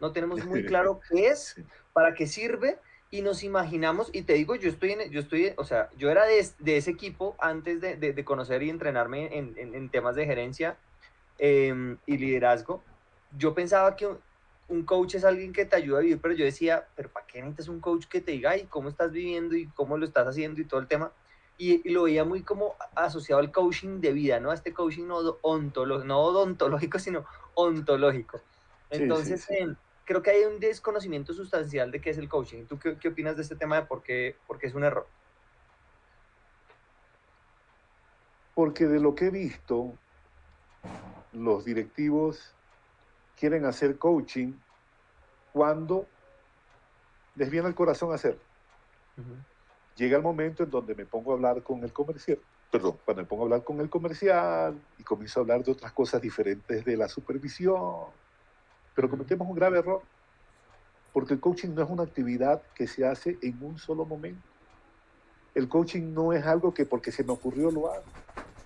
No 0.00 0.12
tenemos 0.12 0.44
muy 0.44 0.64
claro 0.66 1.00
qué 1.08 1.28
es, 1.28 1.56
para 1.92 2.14
qué 2.14 2.26
sirve 2.26 2.78
y 3.10 3.20
nos 3.20 3.42
imaginamos, 3.42 4.08
y 4.12 4.22
te 4.22 4.32
digo, 4.32 4.54
yo 4.56 4.70
estoy, 4.70 4.92
en, 4.92 5.10
yo 5.10 5.20
estoy, 5.20 5.52
o 5.58 5.64
sea, 5.64 5.90
yo 5.98 6.10
era 6.10 6.24
de, 6.24 6.46
de 6.60 6.78
ese 6.78 6.90
equipo 6.90 7.36
antes 7.38 7.80
de, 7.82 7.96
de, 7.96 8.24
conocer 8.24 8.62
y 8.62 8.70
entrenarme 8.70 9.36
en, 9.36 9.54
en, 9.56 9.90
temas 9.90 10.16
de 10.16 10.24
gerencia 10.24 10.78
em, 11.38 11.98
y 12.06 12.16
liderazgo. 12.16 12.82
Yo 13.36 13.52
pensaba 13.52 13.96
que 13.96 14.08
un 14.68 14.84
coach 14.84 15.16
es 15.16 15.24
alguien 15.26 15.52
que 15.52 15.66
te 15.66 15.76
ayuda 15.76 15.98
a 15.98 16.00
vivir, 16.00 16.20
pero 16.22 16.32
yo 16.32 16.46
decía, 16.46 16.86
pero 16.96 17.10
¿para 17.10 17.26
qué 17.26 17.40
necesitas 17.40 17.68
un 17.68 17.80
coach 17.80 18.06
que 18.06 18.22
te 18.22 18.32
diga, 18.32 18.56
y 18.56 18.64
cómo 18.64 18.88
estás 18.88 19.12
viviendo 19.12 19.54
y 19.56 19.66
cómo 19.66 19.98
lo 19.98 20.06
estás 20.06 20.26
haciendo 20.26 20.62
y 20.62 20.64
todo 20.64 20.80
el 20.80 20.86
tema? 20.86 21.12
Y, 21.62 21.88
lo 21.92 22.02
veía 22.02 22.24
muy 22.24 22.42
como 22.42 22.74
asociado 22.96 23.40
al 23.40 23.52
coaching 23.52 24.00
de 24.00 24.12
vida, 24.12 24.40
¿no? 24.40 24.50
A 24.50 24.54
este 24.54 24.74
coaching 24.74 25.06
no, 25.06 25.18
ontológico, 25.42 26.04
no 26.04 26.18
odontológico, 26.18 26.98
sino 26.98 27.24
ontológico. 27.54 28.40
Entonces, 28.90 29.48
em, 29.48 29.76
creo 30.04 30.22
que 30.22 30.30
hay 30.30 30.42
un 30.42 30.58
desconocimiento 30.58 31.32
sustancial 31.32 31.92
de 31.92 32.00
qué 32.00 32.10
es 32.10 32.18
el 32.18 32.28
coaching. 32.28 32.64
¿Tú 32.64 32.80
qué, 32.80 32.98
qué 32.98 33.08
opinas 33.08 33.36
de 33.36 33.42
este 33.42 33.54
tema 33.54 33.76
de 33.76 33.86
por 33.86 34.02
qué, 34.02 34.34
por 34.48 34.58
qué 34.58 34.66
es 34.66 34.74
un 34.74 34.82
error? 34.82 35.06
Porque 38.56 38.86
de 38.86 38.98
lo 38.98 39.14
que 39.14 39.26
he 39.26 39.30
visto, 39.30 39.96
los 41.32 41.64
directivos 41.64 42.56
quieren 43.38 43.66
hacer 43.66 43.98
coaching 43.98 44.54
cuando 45.52 46.08
les 47.36 47.50
viene 47.50 47.68
el 47.68 47.76
corazón 47.76 48.12
hacer. 48.12 48.36
Llega 49.96 50.16
el 50.16 50.22
momento 50.22 50.62
en 50.62 50.70
donde 50.70 50.94
me 50.94 51.04
pongo 51.04 51.32
a 51.32 51.34
hablar 51.34 51.62
con 51.62 51.82
el 51.84 51.92
comercial, 51.92 52.38
perdón, 52.70 52.98
cuando 53.04 53.22
me 53.22 53.28
pongo 53.28 53.42
a 53.42 53.46
hablar 53.46 53.64
con 53.64 53.80
el 53.80 53.90
comercial 53.90 54.80
y 54.98 55.02
comienzo 55.02 55.40
a 55.40 55.42
hablar 55.42 55.62
de 55.62 55.72
otras 55.72 55.92
cosas 55.92 56.22
diferentes 56.22 56.84
de 56.84 56.96
la 56.96 57.08
supervisión, 57.08 58.06
pero 58.94 59.10
cometemos 59.10 59.46
un 59.46 59.54
grave 59.54 59.78
error, 59.78 60.02
porque 61.12 61.34
el 61.34 61.40
coaching 61.40 61.74
no 61.74 61.82
es 61.82 61.90
una 61.90 62.04
actividad 62.04 62.62
que 62.74 62.86
se 62.86 63.06
hace 63.06 63.38
en 63.42 63.62
un 63.62 63.78
solo 63.78 64.06
momento. 64.06 64.48
El 65.54 65.68
coaching 65.68 66.14
no 66.14 66.32
es 66.32 66.46
algo 66.46 66.72
que 66.72 66.86
porque 66.86 67.12
se 67.12 67.22
me 67.24 67.32
ocurrió 67.32 67.70
lo 67.70 67.92
hago. 67.92 68.04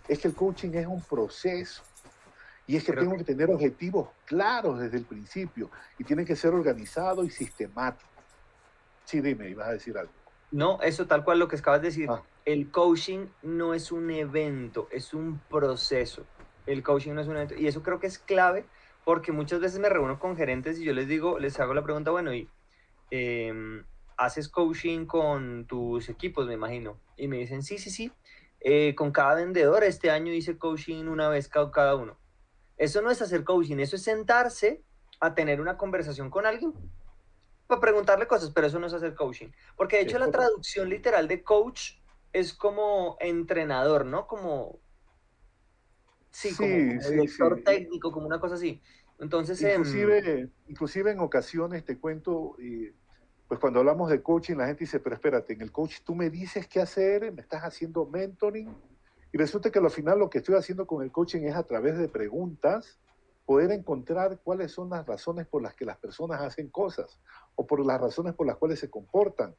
Es 0.07 0.21
que 0.21 0.29
el 0.29 0.35
coaching 0.35 0.71
es 0.75 0.87
un 0.87 1.03
proceso. 1.03 1.83
Y 2.69 2.77
es 2.77 2.85
que 2.85 2.93
tengo 2.93 3.17
que... 3.17 3.25
tener 3.25 3.51
objetivos 3.51 4.09
claros 4.25 4.79
desde 4.79 4.97
el 4.99 5.05
principio 5.05 5.71
y 5.99 6.05
tienen 6.05 6.25
que 6.25 6.37
ser 6.37 6.55
organizados 6.55 7.27
y 7.27 7.31
sistemáticos. 7.31 8.09
Sí, 9.05 9.21
dime, 9.21 9.49
ibas 9.49 9.69
a 9.69 9.73
decir 9.73 9.97
algo. 9.99 10.13
No, 10.51 10.81
eso 10.83 11.07
tal 11.07 11.25
cual 11.25 11.39
lo 11.39 11.49
que 11.49 11.57
acabas 11.57 11.83
de 11.83 11.89
decir. 11.89 12.09
Ah. 12.11 12.23
El 12.45 12.71
coaching 12.71 13.27
no 13.43 13.75
es 13.75 13.91
un 13.91 14.11
evento, 14.11 14.89
es 14.91 15.13
un 15.13 15.41
proceso. 15.51 16.25
El 16.67 16.83
coaching 16.83 17.13
no 17.13 17.21
es 17.21 17.27
un 17.27 17.37
evento. 17.37 17.55
Y 17.57 17.67
eso 17.67 17.83
creo 17.83 17.99
que 17.99 18.07
es 18.07 18.19
clave 18.19 18.65
porque 19.05 19.33
muchas 19.33 19.61
veces 19.61 19.79
me 19.79 19.89
reúno 19.89 20.19
con 20.19 20.37
gerentes 20.37 20.79
y 20.79 20.85
yo 20.85 20.93
les 20.93 21.09
digo, 21.09 21.39
les 21.39 21.59
hago 21.61 21.75
la 21.75 21.85
pregunta, 21.85 22.11
bueno, 22.11 22.35
y 22.35 22.49
em, 23.11 23.85
haces 24.17 24.49
coaching 24.49 25.07
con 25.07 25.67
tus 25.67 26.09
equipos, 26.09 26.47
me 26.47 26.55
imagino. 26.55 26.99
Y 27.17 27.29
me 27.29 27.37
dicen, 27.39 27.63
sí, 27.63 27.79
sí, 27.79 27.91
sí, 27.91 28.13
eh, 28.61 28.95
con 28.97 29.13
cada 29.13 29.35
vendedor 29.35 29.85
este 29.85 30.11
año 30.11 30.33
hice 30.33 30.59
coaching 30.59 31.07
una 31.07 31.29
vez 31.29 31.49
cada 31.49 31.95
uno. 31.95 32.19
Eso 32.77 33.01
no 33.01 33.11
es 33.11 33.23
hacer 33.23 33.45
coaching, 33.45 33.79
eso 33.79 33.97
es 33.97 34.03
sentarse 34.03 34.83
a 35.21 35.35
tener 35.35 35.61
una 35.61 35.77
conversación 35.77 36.31
con 36.31 36.47
alguien 36.47 36.73
para 37.67 37.81
preguntarle 37.81 38.27
cosas, 38.27 38.51
pero 38.55 38.67
eso 38.67 38.79
no 38.79 38.87
es 38.87 38.93
hacer 38.93 39.15
coaching. 39.15 39.49
Porque 39.77 39.97
de 39.97 40.03
hecho 40.03 40.19
la 40.19 40.31
traducción 40.31 40.89
literal 40.89 41.29
de 41.29 41.43
coach 41.43 41.99
es 42.33 42.53
como 42.55 43.17
entrenador, 43.21 44.05
¿no? 44.05 44.27
Como 44.27 44.81
Sí, 46.37 46.55
como 46.55 46.69
director 46.69 47.63
técnico, 47.65 48.13
como 48.13 48.27
una 48.27 48.39
cosa 48.39 48.57
así. 48.57 48.83
Entonces, 49.19 49.59
inclusive, 49.63 50.51
inclusive 50.69 51.11
en 51.11 51.21
ocasiones 51.21 51.83
te 51.83 51.99
cuento, 51.99 52.57
pues 53.49 53.59
cuando 53.59 53.79
hablamos 53.79 54.11
de 54.11 54.23
coaching, 54.23 54.57
la 54.57 54.67
gente 54.67 54.85
dice, 54.85 55.01
pero 55.01 55.15
espérate, 55.15 55.55
en 55.55 55.63
el 55.63 55.73
coach 55.73 56.01
tú 56.05 56.15
me 56.15 56.29
dices 56.29 56.69
qué 56.69 56.81
hacer, 56.81 57.33
me 57.33 57.41
estás 57.41 57.63
haciendo 57.63 58.05
mentoring, 58.05 58.69
y 59.33 59.39
resulta 59.39 59.71
que 59.71 59.79
al 59.79 59.89
final 59.89 60.19
lo 60.19 60.29
que 60.29 60.39
estoy 60.39 60.57
haciendo 60.57 60.87
con 60.87 61.03
el 61.03 61.11
coaching 61.11 61.45
es 61.45 61.55
a 61.57 61.63
través 61.63 61.97
de 61.97 62.07
preguntas 62.07 63.01
poder 63.47 63.71
encontrar 63.71 64.39
cuáles 64.45 64.73
son 64.73 64.91
las 64.91 65.07
razones 65.07 65.47
por 65.47 65.63
las 65.63 65.75
que 65.75 65.87
las 65.87 65.97
personas 65.97 66.43
hacen 66.43 66.69
cosas 66.69 67.19
o 67.57 67.67
por 67.67 67.85
las 67.85 68.01
razones 68.01 68.35
por 68.35 68.47
las 68.47 68.57
cuales 68.57 68.79
se 68.79 68.89
comportan. 68.89 69.55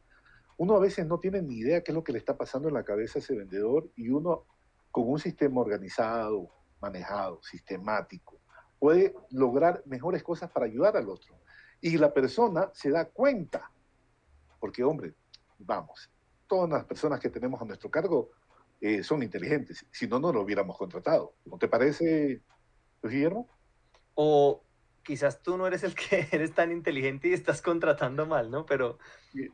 Uno 0.57 0.75
a 0.75 0.79
veces 0.79 1.05
no 1.05 1.19
tiene 1.19 1.41
ni 1.41 1.57
idea 1.57 1.83
qué 1.83 1.91
es 1.91 1.95
lo 1.95 2.03
que 2.03 2.13
le 2.13 2.19
está 2.19 2.37
pasando 2.37 2.67
en 2.67 2.73
la 2.73 2.83
cabeza 2.83 3.19
a 3.19 3.21
ese 3.21 3.35
vendedor 3.35 3.89
y 3.95 4.09
uno 4.09 4.45
con 4.91 5.09
un 5.09 5.19
sistema 5.19 5.61
organizado, 5.61 6.49
manejado, 6.81 7.41
sistemático, 7.43 8.39
puede 8.79 9.15
lograr 9.31 9.83
mejores 9.85 10.23
cosas 10.23 10.49
para 10.51 10.65
ayudar 10.65 10.97
al 10.97 11.09
otro. 11.09 11.35
Y 11.81 11.97
la 11.97 12.13
persona 12.13 12.71
se 12.73 12.89
da 12.89 13.05
cuenta, 13.05 13.71
porque 14.59 14.83
hombre, 14.83 15.13
vamos, 15.59 16.09
todas 16.47 16.69
las 16.69 16.85
personas 16.85 17.19
que 17.19 17.29
tenemos 17.29 17.61
a 17.61 17.65
nuestro 17.65 17.91
cargo 17.91 18.31
eh, 18.81 19.03
son 19.03 19.21
inteligentes, 19.23 19.85
si 19.91 20.07
no, 20.07 20.19
no 20.19 20.31
lo 20.31 20.41
hubiéramos 20.41 20.77
contratado. 20.77 21.33
¿No 21.45 21.57
te 21.57 21.67
parece, 21.67 22.41
Guillermo? 23.03 23.47
O 24.15 24.63
quizás 25.07 25.41
tú 25.41 25.55
no 25.57 25.65
eres 25.65 25.83
el 25.83 25.95
que 25.95 26.27
eres 26.33 26.53
tan 26.53 26.69
inteligente 26.69 27.29
y 27.29 27.33
estás 27.33 27.61
contratando 27.61 28.25
mal, 28.25 28.51
¿no? 28.51 28.65
Pero 28.65 28.99
sí, 29.31 29.49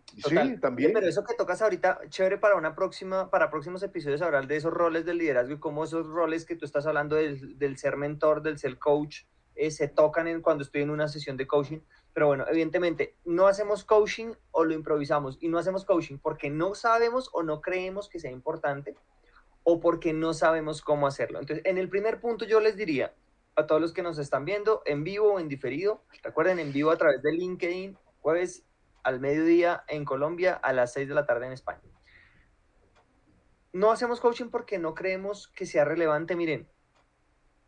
también. 0.60 0.92
Pero 0.94 1.08
eso 1.08 1.24
que 1.24 1.36
tocas 1.36 1.62
ahorita, 1.62 2.02
chévere 2.10 2.40
para 2.40 2.56
una 2.56 2.74
próxima, 2.74 3.30
para 3.30 3.52
próximos 3.52 3.84
episodios 3.84 4.24
hablar 4.24 4.48
de 4.48 4.56
esos 4.56 4.74
roles 4.74 5.06
del 5.06 5.20
liderazgo 5.20 5.54
y 5.54 5.60
cómo 5.60 5.84
esos 5.84 6.08
roles 6.08 6.46
que 6.46 6.56
tú 6.56 6.66
estás 6.66 6.88
hablando 6.88 7.16
del, 7.16 7.60
del 7.60 7.78
ser 7.78 7.98
mentor, 7.98 8.42
del 8.42 8.58
ser 8.58 8.80
coach, 8.80 9.26
eh, 9.54 9.70
se 9.70 9.88
tocan 9.88 10.28
en, 10.28 10.42
cuando 10.42 10.64
estoy 10.64 10.82
en 10.82 10.90
una 10.90 11.08
sesión 11.08 11.38
de 11.38 11.46
coaching. 11.46 11.82
Pero 12.16 12.26
bueno, 12.26 12.46
evidentemente, 12.50 13.16
no 13.24 13.46
hacemos 13.46 13.84
coaching 13.84 14.34
o 14.50 14.64
lo 14.64 14.74
improvisamos. 14.74 15.38
Y 15.40 15.50
no 15.50 15.60
hacemos 15.60 15.86
coaching 15.86 16.18
porque 16.18 16.50
no 16.50 16.74
sabemos 16.74 17.30
o 17.32 17.44
no 17.44 17.62
creemos 17.62 18.10
que 18.10 18.20
sea 18.20 18.32
importante 18.32 18.96
o 19.62 19.80
porque 19.80 20.14
no 20.14 20.34
sabemos 20.34 20.82
cómo 20.82 21.06
hacerlo. 21.06 21.40
Entonces, 21.40 21.64
en 21.66 21.78
el 21.78 21.90
primer 21.90 22.20
punto 22.20 22.44
yo 22.46 22.60
les 22.60 22.76
diría, 22.76 23.14
a 23.56 23.68
todos 23.68 23.82
los 23.82 23.94
que 23.94 24.04
nos 24.04 24.18
están 24.18 24.46
viendo 24.46 24.82
en 24.86 25.04
vivo 25.04 25.34
o 25.34 25.40
en 25.40 25.48
diferido. 25.48 26.04
Recuerden, 26.24 26.60
en 26.60 26.74
vivo 26.74 26.92
a 26.92 26.98
través 26.98 27.22
de 27.22 27.32
LinkedIn, 27.32 27.98
jueves 28.22 28.66
al 29.04 29.20
mediodía 29.20 29.84
en 29.88 30.06
Colombia, 30.06 30.54
a 30.54 30.74
las 30.74 30.94
6 30.94 31.08
de 31.10 31.16
la 31.16 31.26
tarde 31.26 31.46
en 31.46 31.54
España. 31.54 31.82
No 33.74 33.92
hacemos 33.92 34.20
coaching 34.20 34.50
porque 34.50 34.78
no 34.78 34.94
creemos 34.94 35.48
que 35.50 35.66
sea 35.66 35.84
relevante. 35.84 36.36
Miren, 36.36 36.68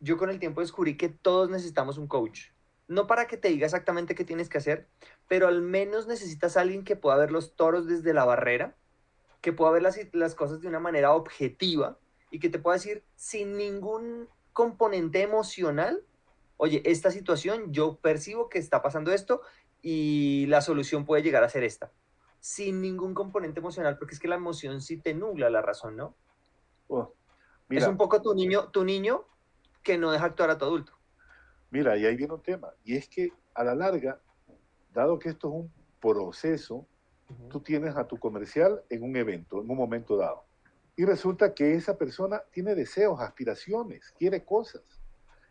yo 0.00 0.16
con 0.16 0.30
el 0.30 0.38
tiempo 0.38 0.60
descubrí 0.60 0.96
que 0.96 1.08
todos 1.08 1.50
necesitamos 1.50 1.98
un 1.98 2.06
coach. 2.06 2.50
No 2.88 3.06
para 3.06 3.26
que 3.26 3.36
te 3.36 3.48
diga 3.48 3.66
exactamente 3.66 4.14
qué 4.14 4.24
tienes 4.24 4.48
que 4.48 4.58
hacer, 4.58 4.88
pero 5.26 5.48
al 5.48 5.62
menos 5.62 6.06
necesitas 6.06 6.56
alguien 6.56 6.84
que 6.84 6.94
pueda 6.94 7.16
ver 7.16 7.32
los 7.32 7.56
toros 7.56 7.86
desde 7.88 8.14
la 8.14 8.24
barrera, 8.24 8.76
que 9.40 9.52
pueda 9.52 9.72
ver 9.72 9.82
las, 9.82 9.98
las 10.12 10.34
cosas 10.36 10.60
de 10.60 10.68
una 10.68 10.78
manera 10.78 11.12
objetiva 11.12 11.98
y 12.30 12.38
que 12.38 12.48
te 12.48 12.60
pueda 12.60 12.76
decir 12.76 13.04
sin 13.16 13.56
ningún 13.56 14.28
componente 14.56 15.20
emocional, 15.20 16.02
oye, 16.56 16.80
esta 16.86 17.10
situación, 17.10 17.74
yo 17.74 17.96
percibo 17.96 18.48
que 18.48 18.58
está 18.58 18.80
pasando 18.80 19.12
esto 19.12 19.42
y 19.82 20.46
la 20.46 20.62
solución 20.62 21.04
puede 21.04 21.22
llegar 21.22 21.44
a 21.44 21.50
ser 21.50 21.62
esta, 21.62 21.92
sin 22.40 22.80
ningún 22.80 23.12
componente 23.12 23.60
emocional, 23.60 23.98
porque 23.98 24.14
es 24.14 24.18
que 24.18 24.28
la 24.28 24.36
emoción 24.36 24.80
sí 24.80 24.96
te 24.96 25.12
nubla 25.12 25.50
la 25.50 25.60
razón, 25.60 25.98
¿no? 25.98 26.14
Oh, 26.88 27.12
es 27.68 27.86
un 27.86 27.98
poco 27.98 28.22
tu 28.22 28.34
niño, 28.34 28.70
tu 28.70 28.82
niño 28.82 29.26
que 29.82 29.98
no 29.98 30.10
deja 30.10 30.24
actuar 30.24 30.48
a 30.48 30.56
tu 30.56 30.64
adulto. 30.64 30.94
Mira, 31.70 31.94
y 31.98 32.06
ahí 32.06 32.16
viene 32.16 32.32
un 32.32 32.42
tema, 32.42 32.72
y 32.82 32.96
es 32.96 33.10
que 33.10 33.34
a 33.52 33.62
la 33.62 33.74
larga, 33.74 34.22
dado 34.94 35.18
que 35.18 35.28
esto 35.28 35.48
es 35.48 35.54
un 35.54 35.72
proceso, 36.00 36.86
tú 37.50 37.60
tienes 37.60 37.94
a 37.94 38.06
tu 38.06 38.16
comercial 38.16 38.82
en 38.88 39.02
un 39.02 39.16
evento, 39.16 39.60
en 39.60 39.70
un 39.70 39.76
momento 39.76 40.16
dado. 40.16 40.45
Y 40.96 41.04
resulta 41.04 41.54
que 41.54 41.74
esa 41.74 41.96
persona 41.96 42.42
tiene 42.50 42.74
deseos, 42.74 43.20
aspiraciones, 43.20 44.14
quiere 44.18 44.44
cosas. 44.44 44.82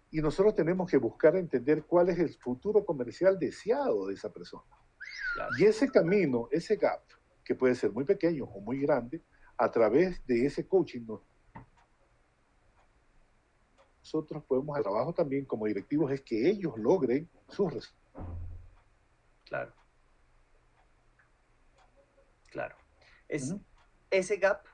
Y 0.09 0.19
nosotros 0.19 0.55
tenemos 0.55 0.89
que 0.89 0.97
buscar 0.97 1.35
entender 1.35 1.83
cuál 1.83 2.09
es 2.09 2.17
el 2.17 2.33
futuro 2.33 2.83
comercial 2.83 3.37
deseado 3.37 4.07
de 4.07 4.15
esa 4.15 4.31
persona. 4.31 4.63
Y 5.59 5.65
ese 5.65 5.91
camino, 5.91 6.47
ese 6.51 6.77
gap, 6.77 7.01
que 7.43 7.53
puede 7.53 7.75
ser 7.75 7.91
muy 7.91 8.05
pequeño 8.05 8.45
o 8.45 8.59
muy 8.59 8.81
grande, 8.81 9.21
a 9.57 9.69
través 9.69 10.25
de 10.25 10.45
ese 10.45 10.67
coaching, 10.67 11.05
nosotros 13.99 14.43
podemos, 14.45 14.77
el 14.77 14.83
trabajo 14.83 15.13
también 15.13 15.45
como 15.45 15.65
directivos 15.65 16.11
es 16.11 16.21
que 16.21 16.49
ellos 16.49 16.73
logren 16.77 17.29
sus 17.49 17.71
resultados. 17.71 18.39
Claro. 19.45 19.73
Claro. 22.49 22.75
Es, 23.27 23.53
Ese 24.09 24.37
gap 24.37 24.65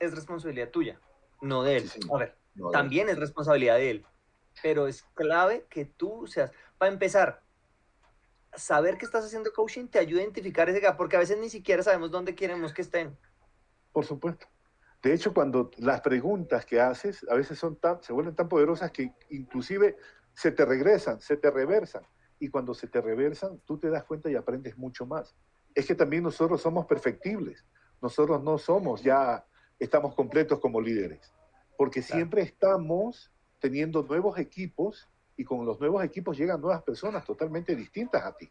es 0.00 0.14
responsabilidad 0.14 0.70
tuya, 0.70 0.98
no 1.40 1.62
de 1.62 1.76
él. 1.76 1.90
a 2.12 2.18
ver, 2.18 2.36
también 2.72 3.08
es 3.08 3.18
responsabilidad 3.18 3.76
de 3.76 3.90
él, 3.90 4.06
pero 4.62 4.88
es 4.88 5.02
clave 5.14 5.66
que 5.70 5.84
tú 5.84 6.26
seas, 6.26 6.50
para 6.78 6.90
empezar, 6.90 7.42
saber 8.54 8.98
que 8.98 9.04
estás 9.04 9.24
haciendo 9.24 9.52
coaching 9.52 9.86
te 9.86 9.98
ayuda 9.98 10.20
a 10.20 10.24
identificar 10.24 10.68
ese 10.68 10.80
gap, 10.80 10.96
porque 10.96 11.16
a 11.16 11.20
veces 11.20 11.38
ni 11.38 11.50
siquiera 11.50 11.82
sabemos 11.82 12.10
dónde 12.10 12.34
queremos 12.34 12.72
que 12.72 12.82
estén. 12.82 13.16
Por 13.92 14.04
supuesto. 14.04 14.46
De 15.02 15.14
hecho, 15.14 15.32
cuando 15.32 15.70
las 15.78 16.00
preguntas 16.00 16.66
que 16.66 16.80
haces 16.80 17.26
a 17.30 17.34
veces 17.34 17.58
son 17.58 17.76
tan, 17.76 18.02
se 18.02 18.12
vuelven 18.12 18.34
tan 18.34 18.48
poderosas 18.48 18.90
que 18.90 19.14
inclusive 19.30 19.96
se 20.34 20.52
te 20.52 20.64
regresan, 20.64 21.20
se 21.20 21.36
te 21.36 21.50
reversan. 21.50 22.02
Y 22.38 22.48
cuando 22.48 22.74
se 22.74 22.86
te 22.86 23.00
reversan, 23.00 23.60
tú 23.60 23.78
te 23.78 23.90
das 23.90 24.04
cuenta 24.04 24.30
y 24.30 24.34
aprendes 24.34 24.76
mucho 24.76 25.06
más. 25.06 25.34
es 25.74 25.86
que 25.86 25.94
también 25.94 26.24
nosotros 26.24 26.60
somos 26.60 26.86
perfectibles. 26.86 27.64
Nosotros 28.02 28.42
no 28.42 28.58
somos 28.58 29.02
ya, 29.02 29.46
estamos 29.80 30.14
completos 30.14 30.60
como 30.60 30.80
líderes, 30.80 31.32
porque 31.76 32.02
siempre 32.02 32.42
estamos 32.42 33.32
teniendo 33.58 34.02
nuevos 34.02 34.38
equipos 34.38 35.08
y 35.36 35.44
con 35.44 35.64
los 35.64 35.80
nuevos 35.80 36.04
equipos 36.04 36.36
llegan 36.36 36.60
nuevas 36.60 36.82
personas 36.82 37.24
totalmente 37.24 37.74
distintas 37.74 38.24
a 38.24 38.36
ti. 38.36 38.50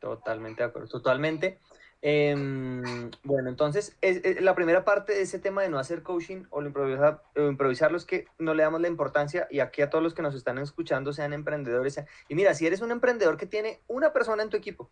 Totalmente 0.00 0.62
de 0.62 0.68
acuerdo, 0.68 0.88
totalmente. 0.88 1.60
Em, 2.04 3.12
bueno, 3.22 3.48
entonces, 3.48 3.96
es, 4.00 4.42
la 4.42 4.56
primera 4.56 4.84
parte 4.84 5.12
de 5.12 5.22
ese 5.22 5.38
tema 5.38 5.62
de 5.62 5.68
no 5.68 5.78
hacer 5.78 6.02
coaching 6.02 6.46
o, 6.50 6.60
improvisar, 6.60 7.22
o 7.36 7.42
improvisarlo 7.42 7.96
es 7.96 8.04
que 8.04 8.26
no 8.38 8.54
le 8.54 8.64
damos 8.64 8.80
la 8.80 8.88
importancia 8.88 9.46
y 9.48 9.60
aquí 9.60 9.82
a 9.82 9.88
todos 9.88 10.02
los 10.02 10.12
que 10.12 10.22
nos 10.22 10.34
están 10.34 10.58
escuchando 10.58 11.12
sean 11.12 11.32
emprendedores. 11.32 12.00
Y 12.28 12.34
mira, 12.34 12.54
si 12.54 12.66
eres 12.66 12.80
un 12.80 12.90
emprendedor 12.90 13.36
que 13.36 13.46
tiene 13.46 13.82
una 13.86 14.12
persona 14.12 14.42
en 14.42 14.50
tu 14.50 14.56
equipo, 14.56 14.90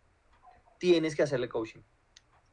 tienes 0.79 1.17
que 1.17 1.23
hacerle 1.23 1.49
coaching. 1.49 1.81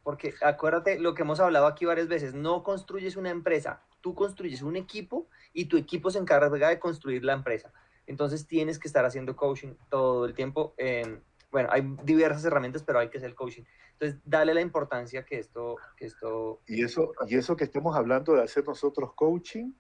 Porque 0.03 0.35
acuérdate 0.41 0.99
lo 0.99 1.15
que 1.15 1.23
hemos 1.23 1.41
hablado 1.41 1.67
aquí 1.67 1.85
varias 1.85 2.09
veces, 2.09 2.35
no 2.35 2.63
construyes 2.63 3.17
una 3.17 3.31
empresa, 3.31 3.83
tú 4.01 4.15
construyes 4.15 4.63
un 4.63 4.77
equipo 4.77 5.29
y 5.53 5.67
tu 5.67 5.77
equipo 5.77 6.11
se 6.11 6.19
encarga 6.19 6.69
de 6.69 6.79
construir 6.79 7.25
la 7.25 7.35
empresa. 7.35 7.73
Entonces 8.07 8.47
tienes 8.47 8.79
que 8.79 8.89
estar 8.89 9.05
haciendo 9.05 9.37
coaching 9.37 9.75
todo 9.91 10.25
el 10.25 10.35
tiempo. 10.35 10.75
bueno, 11.51 11.69
hay 11.71 11.83
diversas 12.05 12.45
herramientas, 12.45 12.83
pero 12.83 12.99
hay 12.99 13.11
que 13.11 13.19
hacer 13.19 13.35
coaching. 13.35 13.65
Entonces, 13.93 14.21
dale 14.25 14.55
la 14.55 14.61
importancia 14.61 15.25
que 15.25 15.39
esto... 15.39 15.77
Que 15.97 16.07
esto 16.07 16.61
y, 16.67 16.85
eso, 16.85 17.13
y 17.27 17.37
eso 17.37 17.57
que 17.57 17.65
estemos 17.65 17.97
hablando 17.97 18.35
de 18.35 18.43
hacer 18.43 18.65
nosotros 18.65 19.13
coaching 19.15 19.73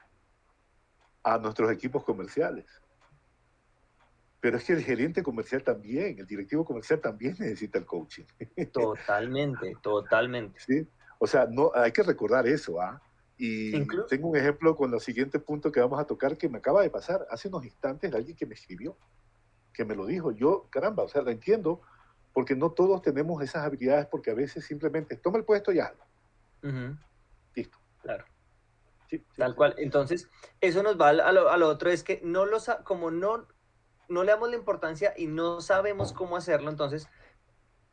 a 1.22 1.38
nuestros 1.38 1.70
equipos 1.70 2.04
comerciales. 2.04 2.66
Pero 4.40 4.57
es 4.57 4.64
que 4.64 4.73
el 4.75 4.83
gerente 4.83 5.23
comercial 5.23 5.62
también, 5.62 6.18
el 6.18 6.26
directivo 6.26 6.64
comercial 6.64 7.00
también 7.00 7.35
necesita 7.38 7.78
el 7.78 7.87
coaching. 7.87 8.25
Totalmente, 8.73 9.76
totalmente. 9.83 10.61
¿Sí? 10.61 10.87
O 11.18 11.26
sea, 11.26 11.47
no, 11.47 11.73
hay 11.75 11.92
que 11.92 12.02
recordar 12.02 12.47
eso, 12.47 12.80
¿ah? 12.80 13.02
Y 13.40 13.87
tengo 14.09 14.28
un 14.28 14.37
ejemplo 14.37 14.75
con 14.75 14.92
el 14.92 15.00
siguiente 15.00 15.38
punto 15.38 15.71
que 15.71 15.80
vamos 15.80 16.00
a 16.00 16.04
tocar 16.04 16.37
que 16.37 16.49
me 16.49 16.59
acaba 16.59 16.83
de 16.83 16.90
pasar 16.90 17.25
hace 17.30 17.47
unos 17.47 17.64
instantes 17.64 18.11
de 18.11 18.16
alguien 18.16 18.37
que 18.37 18.47
me 18.47 18.54
escribió, 18.54 18.97
que 19.73 19.85
me 19.85 19.95
lo 19.95 20.07
dijo. 20.07 20.33
Yo, 20.33 20.66
caramba, 20.71 21.04
o 21.04 21.09
sea, 21.09 21.23
lo 21.23 21.30
entiendo, 21.30 21.80
porque 22.33 22.57
no 22.57 22.73
todos 22.73 23.00
tenemos 23.00 23.40
esas 23.40 23.64
habilidades, 23.64 24.07
porque 24.07 24.33
a 24.33 24.35
veces 24.35 24.64
simplemente 24.64 25.16
toma 25.16 25.38
el 25.38 25.45
puesto 25.45 25.73
y 25.73 25.78
hazlo. 25.78 26.04
Listo. 27.54 27.78
Claro. 28.02 28.25
Tal 29.37 29.54
cual. 29.54 29.75
Entonces, 29.78 30.28
eso 30.61 30.83
nos 30.83 31.00
va 31.00 31.11
a 31.11 31.33
lo, 31.33 31.49
a 31.49 31.57
lo, 31.57 31.68
otro, 31.68 31.90
es 31.90 32.02
que 32.02 32.21
no 32.25 32.45
lo 32.45 32.59
como 32.85 33.11
no, 33.11 33.47
no 34.08 34.24
le 34.24 34.32
damos 34.32 34.50
la 34.50 34.56
importancia 34.56 35.14
y 35.16 35.26
no 35.26 35.60
sabemos 35.60 36.12
cómo 36.12 36.36
hacerlo, 36.36 36.70
entonces 36.70 37.08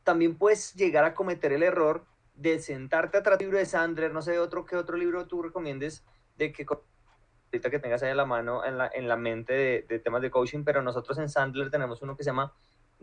también 0.04 0.38
puedes 0.38 0.74
llegar 0.76 1.04
a 1.04 1.14
cometer 1.14 1.52
el 1.52 1.64
error 1.64 2.06
de 2.36 2.60
sentarte 2.60 3.18
atrás 3.18 3.38
del 3.38 3.48
libro 3.48 3.60
de 3.60 3.66
Sandler, 3.66 4.14
no 4.14 4.22
sé 4.22 4.40
otro 4.40 4.66
qué 4.66 4.76
otro 4.76 4.98
libro 4.98 5.26
tú 5.28 5.42
recomiendes 5.42 6.06
de 6.38 6.52
que 6.52 6.66
ahorita 6.66 7.70
que 7.70 7.80
tengas 7.80 8.04
ahí 8.04 8.12
a 8.12 8.16
la 8.16 8.26
mano 8.26 8.66
en 8.66 8.78
la, 8.78 8.90
en 8.94 9.08
la 9.08 9.16
mente 9.16 9.54
de, 9.54 9.86
de, 9.88 10.00
temas 10.00 10.22
de 10.22 10.30
coaching, 10.32 10.64
pero 10.64 10.82
nosotros 10.82 11.18
en 11.18 11.30
Sandler 11.30 11.72
tenemos 11.72 12.02
uno 12.02 12.16
que 12.16 12.24
se 12.24 12.30
llama 12.30 12.54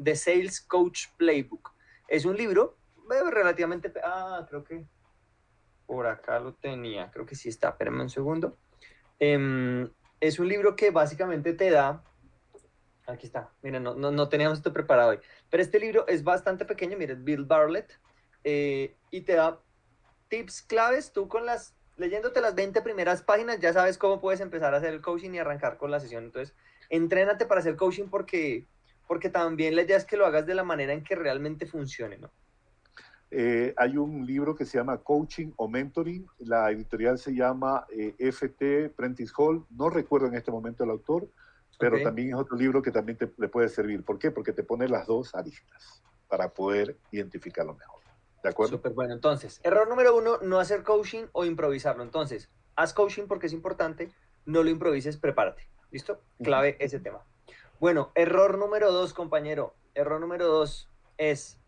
The 0.02 0.14
Sales 0.14 0.61
Coach 0.61 1.09
Playbook. 1.16 1.73
Es 2.09 2.25
un 2.25 2.37
libro 2.37 2.76
eh, 3.11 3.31
relativamente, 3.31 3.92
ah, 4.04 4.47
creo 4.49 4.64
que 4.64 4.85
por 5.87 6.07
acá 6.07 6.38
lo 6.38 6.54
tenía, 6.54 7.11
creo 7.11 7.26
que 7.26 7.35
sí 7.35 7.49
está, 7.49 7.71
espérame 7.71 8.02
un 8.02 8.11
segundo. 8.11 8.57
Em, 9.19 9.90
es 10.21 10.38
un 10.38 10.49
libro 10.49 10.76
que 10.76 10.90
básicamente 10.90 11.52
te 11.52 11.71
da 11.71 12.04
Aquí 13.06 13.26
está. 13.26 13.50
Miren, 13.62 13.82
no, 13.82 13.94
no, 13.94 14.11
no, 14.11 14.28
teníamos 14.28 14.59
esto 14.59 14.73
preparado 14.73 15.11
hoy. 15.11 15.18
Pero 15.50 15.62
este 15.62 15.80
libro 15.80 16.06
es 16.06 16.23
bastante 16.23 16.65
pequeño. 16.65 16.97
Miren, 16.97 17.25
Bill 17.25 17.45
Bartlett. 17.45 17.99
Eh, 18.45 18.95
y 19.10 19.23
te 19.23 19.34
da 19.34 19.60
tips 20.28 20.62
claves. 20.62 21.12
Tú 21.12 21.28
con 21.28 21.45
las, 21.45 21.75
leyéndote 21.97 22.41
las 22.41 22.54
20 22.54 22.80
primeras 22.82 23.23
páginas, 23.23 23.58
ya 23.60 23.73
sabes 23.73 23.99
cómo 23.99 24.21
puedes 24.21 24.41
empezar 24.41 24.75
a 24.75 24.78
hacer 24.78 24.93
el 24.93 25.00
coaching 25.00 25.30
y 25.32 25.38
arrancar 25.38 25.78
con 25.78 25.91
la 25.91 26.00
sesión. 26.00 26.25
Entonces, 26.25 26.54
entrénate 26.91 27.47
para 27.47 27.60
hacer 27.60 27.76
coaching 27.76 28.08
porque, 28.08 28.67
porque 29.08 29.28
también 29.28 29.75
la 29.75 29.82
idea 29.82 29.97
es 29.97 30.04
que 30.04 30.17
lo 30.17 30.26
hagas 30.26 30.47
de 30.47 30.54
la 30.54 30.65
manera 30.65 30.93
en 30.93 31.02
que 31.02 31.17
realmente 31.17 31.67
funcione, 31.67 32.19
¿no? 32.19 32.30
Eh, 33.34 33.73
hay 33.78 33.97
un 33.97 34.26
libro 34.26 34.54
que 34.54 34.67
se 34.67 34.76
llama 34.76 34.99
Coaching 34.99 35.52
o 35.56 35.67
Mentoring. 35.67 36.26
La 36.41 36.71
editorial 36.71 37.19
se 37.19 37.34
llama 37.34 37.86
eh, 37.91 38.15
FT 38.19 38.91
Prentice 38.91 39.32
Hall. 39.34 39.65
No 39.71 39.88
recuerdo 39.88 40.26
en 40.26 40.34
este 40.34 40.50
momento 40.50 40.84
el 40.84 40.91
autor, 40.91 41.28
pero 41.82 42.00
también 42.00 42.28
es 42.28 42.34
otro 42.36 42.56
libro 42.56 42.80
que 42.80 42.92
también 42.92 43.18
te, 43.18 43.32
le 43.36 43.49
puede 43.49 43.68
servir. 43.68 44.04
¿Por 44.04 44.16
qué? 44.16 44.30
Porque 44.30 44.52
te 44.52 44.62
pone 44.62 44.88
las 44.88 45.08
dos 45.08 45.34
aristas 45.34 46.00
para 46.28 46.54
poder 46.54 46.97
identificarlo 47.10 47.75
mejor. 47.75 48.00
¿De 48.40 48.50
acuerdo? 48.50 48.76
Súper 48.76 48.92
bueno. 48.92 49.12
Entonces, 49.12 49.60
error 49.64 49.88
número 49.88 50.16
uno, 50.16 50.38
no 50.42 50.60
hacer 50.60 50.84
coaching 50.84 51.25
o 51.32 51.45
improvisarlo. 51.45 52.04
Entonces, 52.04 52.50
haz 52.76 52.95
coaching 52.95 53.26
porque 53.26 53.47
es 53.47 53.52
importante, 53.52 54.12
no 54.47 54.62
lo 54.62 54.71
improvises, 54.71 55.16
prepárate. 55.16 55.66
¿Listo? 55.90 56.21
Clave 56.42 56.76
ese 56.78 57.00
tema. 57.00 57.25
Bueno, 57.80 58.12
error 58.14 58.58
número 58.58 58.92
dos, 58.92 59.12
compañero. 59.12 59.75
Error 59.95 60.21
número 60.21 60.47
dos 60.47 60.88
es, 61.18 61.58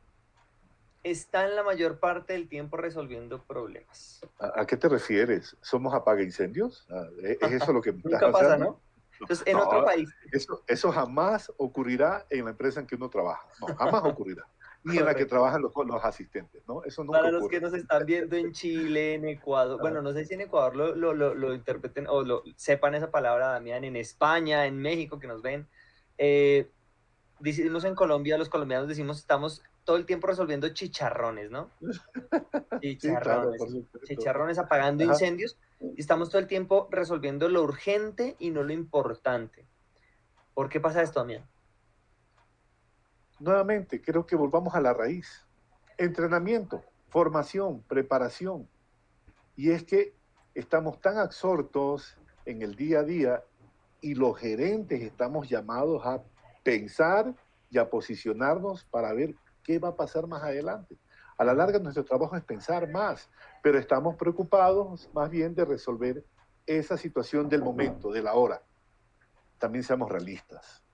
está 1.03 1.45
en 1.45 1.57
la 1.57 1.65
mayor 1.65 1.99
parte 1.99 2.35
del 2.35 2.49
tiempo 2.49 2.77
resolviendo 2.77 3.43
problemas. 3.43 4.21
¿A, 4.39 4.65
qué 4.65 4.77
te 4.77 4.89
refieres? 4.89 5.57
¿Somos 5.61 5.93
apaga 5.93 6.23
incendios? 6.23 6.87
Ah, 6.89 7.09
¿e-, 7.21 7.37
¿Es 7.41 7.53
eso 7.53 7.73
lo 7.73 7.83
que 7.83 7.93
Nunca 8.05 8.31
pasa, 8.31 8.57
¿no? 8.57 8.81
Entonces, 9.25 9.47
en 9.47 9.57
otro 9.57 9.85
país. 9.85 10.09
Eso, 10.33 10.63
eso 10.67 10.93
jamás 10.93 11.53
ocurrirá 11.57 12.27
en 12.31 12.45
la 12.45 12.51
empresa 12.53 12.81
en 12.81 12.87
que 12.87 12.95
uno 12.95 13.09
trabaja. 13.11 13.47
No, 13.61 13.75
jamás 13.75 14.05
ocurrirá 14.05 14.47
ni 14.85 14.99
en 14.99 15.05
la 15.07 15.15
que 15.15 15.25
trabajan 15.25 15.63
los, 15.63 15.73
los 15.75 16.05
asistentes, 16.05 16.63
¿no? 16.69 16.85
Eso 16.85 17.07
Para 17.07 17.31
los 17.31 17.49
que 17.49 17.59
nos 17.59 17.73
están 17.73 18.05
viendo 18.05 18.37
en 18.37 18.53
Chile, 18.53 19.15
en 19.15 19.27
Ecuador, 19.27 19.81
bueno, 19.81 20.03
no 20.03 20.13
sé 20.13 20.27
si 20.27 20.35
en 20.35 20.43
Ecuador 20.43 20.77
lo, 20.77 20.95
lo, 20.95 21.15
lo, 21.15 21.35
lo 21.35 21.55
interpreten 21.55 22.07
o 22.07 22.23
lo, 22.23 22.43
sepan 22.57 22.95
esa 22.95 23.11
palabra, 23.11 23.49
Damián, 23.49 23.85
en 23.85 23.97
España, 23.97 24.67
en 24.67 24.77
México, 24.77 25.19
que 25.19 25.27
nos 25.27 25.41
ven. 25.41 25.67
Eh, 26.19 26.71
decimos 27.53 27.85
en 27.85 27.95
Colombia, 27.95 28.39
los 28.39 28.49
colombianos 28.49 28.89
decimos, 28.89 29.19
estamos 29.19 29.63
todo 29.85 29.97
el 29.97 30.07
tiempo 30.07 30.27
resolviendo 30.27 30.69
chicharrones, 30.71 31.51
¿no? 31.51 31.71
Chicharrones, 32.81 33.63
chicharrones 34.05 34.59
apagando 34.59 35.05
incendios, 35.05 35.59
y 35.81 36.01
estamos 36.01 36.31
todo 36.31 36.41
el 36.41 36.47
tiempo 36.47 36.89
resolviendo 36.91 37.49
lo 37.49 37.63
urgente 37.63 38.37
y 38.39 38.51
no 38.51 38.63
lo 38.63 38.73
importante. 38.73 39.67
¿Por 40.55 40.69
qué 40.69 40.81
pasa 40.81 41.03
esto, 41.03 41.21
Damián? 41.21 41.47
nuevamente, 43.41 44.01
creo 44.01 44.27
que 44.27 44.37
volvamos 44.37 44.75
a 44.75 44.81
la 44.81 44.95
raíz. 44.95 45.47
Entrenamiento, 45.99 46.83
formación, 47.09 47.83
preparación. 47.83 48.69
Y 49.55 49.71
es 49.71 49.85
que 49.85 50.15
estamos 50.55 51.01
tan 51.01 51.19
absortos 51.19 52.17
en 52.47 52.63
el 52.63 52.75
día 52.75 53.01
a 53.01 53.03
día 53.05 53.45
y 54.01 54.15
los 54.15 54.39
gerentes 54.39 55.03
estamos 55.03 55.49
llamados 55.49 56.05
a 56.05 56.23
pensar 56.65 57.33
y 57.71 57.79
a 57.79 57.89
posicionarnos 57.89 58.85
para 58.87 59.13
ver 59.13 59.37
qué 59.63 59.79
va 59.79 59.91
a 59.91 59.97
pasar 59.97 60.27
más 60.27 60.43
adelante. 60.43 60.99
A 61.39 61.45
la 61.45 61.55
larga 61.55 61.79
nuestro 61.79 62.05
trabajo 62.05 62.37
es 62.37 62.43
pensar 62.43 62.91
más, 62.91 63.31
pero 63.63 63.79
estamos 63.79 64.17
preocupados 64.17 65.09
más 65.15 65.31
bien 65.31 65.55
de 65.55 65.65
resolver 65.65 66.25
esa 66.67 66.97
situación 66.97 67.49
del 67.49 67.63
momento, 67.63 68.11
de 68.11 68.23
la 68.23 68.35
hora. 68.35 68.61
También 69.59 69.85
seamos 69.85 70.11
realistas 70.11 70.85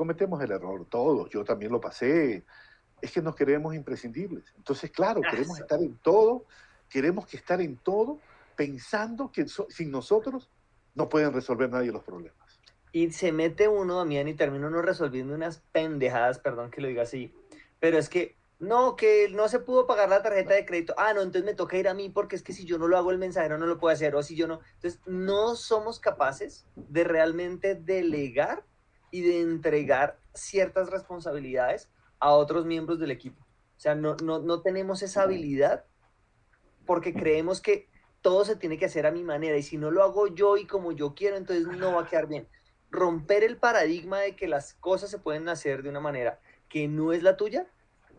cometemos 0.00 0.42
el 0.42 0.50
error 0.50 0.86
todos, 0.88 1.28
yo 1.28 1.44
también 1.44 1.70
lo 1.70 1.78
pasé, 1.78 2.42
es 3.02 3.12
que 3.12 3.20
nos 3.20 3.36
creemos 3.36 3.74
imprescindibles. 3.74 4.50
Entonces, 4.56 4.90
claro, 4.90 5.20
queremos 5.20 5.60
estar 5.60 5.78
en 5.78 5.94
todo, 5.98 6.46
queremos 6.88 7.26
que 7.26 7.36
estar 7.36 7.60
en 7.60 7.76
todo 7.76 8.18
pensando 8.56 9.30
que 9.30 9.46
sin 9.46 9.90
nosotros 9.90 10.48
no 10.94 11.06
pueden 11.06 11.34
resolver 11.34 11.68
nadie 11.68 11.92
los 11.92 12.02
problemas. 12.02 12.39
Y 12.92 13.12
se 13.12 13.32
mete 13.32 13.68
uno, 13.68 13.96
Damián, 13.96 14.28
y 14.28 14.34
termina 14.34 14.66
uno 14.66 14.82
resolviendo 14.82 15.34
unas 15.34 15.62
pendejadas, 15.72 16.38
perdón 16.38 16.70
que 16.70 16.80
lo 16.80 16.88
diga 16.88 17.02
así, 17.02 17.32
pero 17.78 17.98
es 17.98 18.08
que 18.08 18.36
no, 18.60 18.94
que 18.94 19.28
no 19.30 19.48
se 19.48 19.58
pudo 19.58 19.86
pagar 19.86 20.10
la 20.10 20.22
tarjeta 20.22 20.54
de 20.54 20.66
crédito. 20.66 20.94
Ah, 20.98 21.14
no, 21.14 21.22
entonces 21.22 21.44
me 21.44 21.54
toca 21.54 21.78
ir 21.78 21.88
a 21.88 21.94
mí 21.94 22.10
porque 22.10 22.36
es 22.36 22.42
que 22.42 22.52
si 22.52 22.66
yo 22.66 22.78
no 22.78 22.88
lo 22.88 22.98
hago 22.98 23.10
el 23.10 23.18
mensajero 23.18 23.56
no 23.56 23.66
lo 23.66 23.78
puede 23.78 23.94
hacer 23.94 24.14
o 24.14 24.22
si 24.22 24.36
yo 24.36 24.46
no. 24.46 24.60
Entonces, 24.74 25.00
no 25.06 25.56
somos 25.56 25.98
capaces 25.98 26.66
de 26.76 27.04
realmente 27.04 27.74
delegar 27.74 28.64
y 29.10 29.22
de 29.22 29.40
entregar 29.40 30.18
ciertas 30.34 30.90
responsabilidades 30.90 31.90
a 32.18 32.32
otros 32.32 32.66
miembros 32.66 32.98
del 32.98 33.10
equipo. 33.10 33.42
O 33.42 33.80
sea, 33.80 33.94
no, 33.94 34.14
no, 34.16 34.60
tenemos 34.60 35.02
esa 35.02 35.22
habilidad 35.22 35.86
porque 36.84 37.14
creemos 37.14 37.62
que 37.62 37.88
todo 38.20 38.44
se 38.44 38.56
tiene 38.56 38.76
que 38.76 38.84
hacer 38.84 39.06
a 39.06 39.10
mi 39.10 39.24
manera 39.24 39.56
y 39.56 39.62
si 39.62 39.78
no 39.78 39.90
lo 39.90 40.02
hago 40.02 40.26
yo 40.26 40.58
y 40.58 40.66
como 40.66 40.92
yo 40.92 41.14
quiero, 41.14 41.38
entonces 41.38 41.66
no 41.66 41.94
va 41.94 42.02
a 42.02 42.06
quedar 42.06 42.26
bien. 42.26 42.46
Romper 42.90 43.44
el 43.44 43.56
paradigma 43.56 44.18
de 44.18 44.36
que 44.36 44.48
las 44.48 44.74
cosas 44.74 45.10
se 45.10 45.18
pueden 45.18 45.48
hacer 45.48 45.82
de 45.82 45.88
una 45.88 46.00
manera 46.00 46.40
que 46.68 46.88
no 46.88 47.12
es 47.12 47.22
la 47.22 47.36
tuya. 47.36 47.66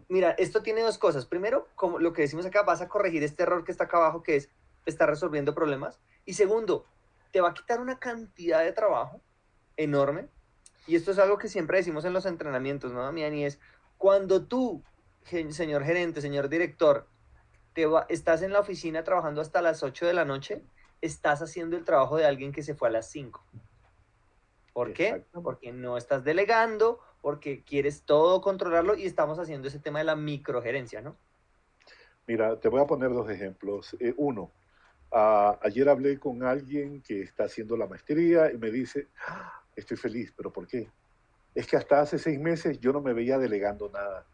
Mira, 0.08 0.32
esto 0.32 0.62
tiene 0.62 0.82
dos 0.82 0.98
cosas. 0.98 1.26
Primero, 1.26 1.68
como 1.76 2.00
lo 2.00 2.14
que 2.14 2.24
decimos 2.24 2.46
acá, 2.46 2.64
vas 2.64 2.82
a 2.82 2.88
corregir 2.88 3.24
este 3.24 3.44
error 3.44 3.64
que 3.64 3.72
está 3.72 3.86
acá 3.86 3.98
abajo, 3.98 4.24
que 4.24 4.36
es 4.36 4.50
estar 4.86 5.10
resolviendo 5.10 5.54
problemas. 5.54 6.00
Y 6.26 6.34
segundo, 6.34 6.86
te 7.32 7.42
va 7.42 7.50
a 7.50 7.54
quitar 7.54 7.80
una 7.80 8.00
cantidad 8.00 8.64
de 8.64 8.74
trabajo 8.74 9.22
enorme 9.78 10.30
y 10.88 10.96
esto 10.96 11.12
es 11.12 11.20
algo 11.20 11.38
que 11.38 11.48
siempre 11.48 11.78
decimos 11.78 12.06
en 12.06 12.14
los 12.14 12.26
entrenamientos, 12.26 12.92
¿no, 12.92 13.02
Damián? 13.02 13.34
Y 13.34 13.46
es, 13.46 13.60
cuando 13.98 14.46
tú 14.46 14.84
señor 15.24 15.84
gerente, 15.84 16.22
señor 16.22 16.50
director, 16.50 17.08
te 17.74 17.86
va, 17.86 18.06
estás 18.10 18.42
en 18.42 18.52
la 18.52 18.60
oficina 18.60 19.04
trabajando 19.04 19.42
hasta 19.42 19.62
las 19.62 19.84
8 19.84 20.08
de 20.08 20.14
la 20.14 20.26
noche, 20.26 20.64
estás 21.02 21.42
haciendo 21.42 21.78
el 21.78 21.86
trabajo 21.86 22.18
de 22.18 22.26
alguien 22.26 22.52
que 22.52 22.64
se 22.64 22.74
fue 22.74 22.88
a 22.88 22.92
las 22.92 23.10
5. 23.12 23.44
¿Por 24.74 24.94
qué? 24.94 25.26
Porque 25.44 25.72
no 25.72 25.98
estás 25.98 26.24
delegando, 26.24 27.00
porque 27.22 27.64
quieres 27.64 28.04
todo 28.04 28.42
controlarlo 28.42 28.96
y 28.96 29.06
estamos 29.06 29.38
haciendo 29.40 29.68
ese 29.68 29.80
tema 29.80 30.00
de 30.00 30.06
la 30.06 30.16
microgerencia, 30.16 31.02
¿no? 31.02 31.18
Mira, 32.28 32.60
te 32.60 32.70
voy 32.70 32.82
a 32.82 32.86
poner 32.86 33.10
dos 33.10 33.30
ejemplos. 33.30 33.96
Eh, 34.00 34.14
uno, 34.18 34.52
ayer 35.12 35.90
hablé 35.90 36.20
con 36.20 36.44
alguien 36.44 37.02
que 37.02 37.22
está 37.22 37.46
haciendo 37.46 37.76
la 37.76 37.88
maestría 37.88 38.52
y 38.52 38.58
me 38.58 38.72
dice, 38.72 39.10
ah, 39.28 39.62
estoy 39.76 39.98
feliz, 39.98 40.34
pero 40.36 40.52
¿por 40.52 40.68
qué? 40.68 40.90
Es 41.54 41.68
que 41.68 41.76
hasta 41.76 42.00
hace 42.00 42.18
seis 42.18 42.40
meses 42.40 42.80
yo 42.80 42.94
no 42.94 43.02
me 43.02 43.14
veía 43.14 43.38
delegando 43.38 43.90
nada. 43.90 44.26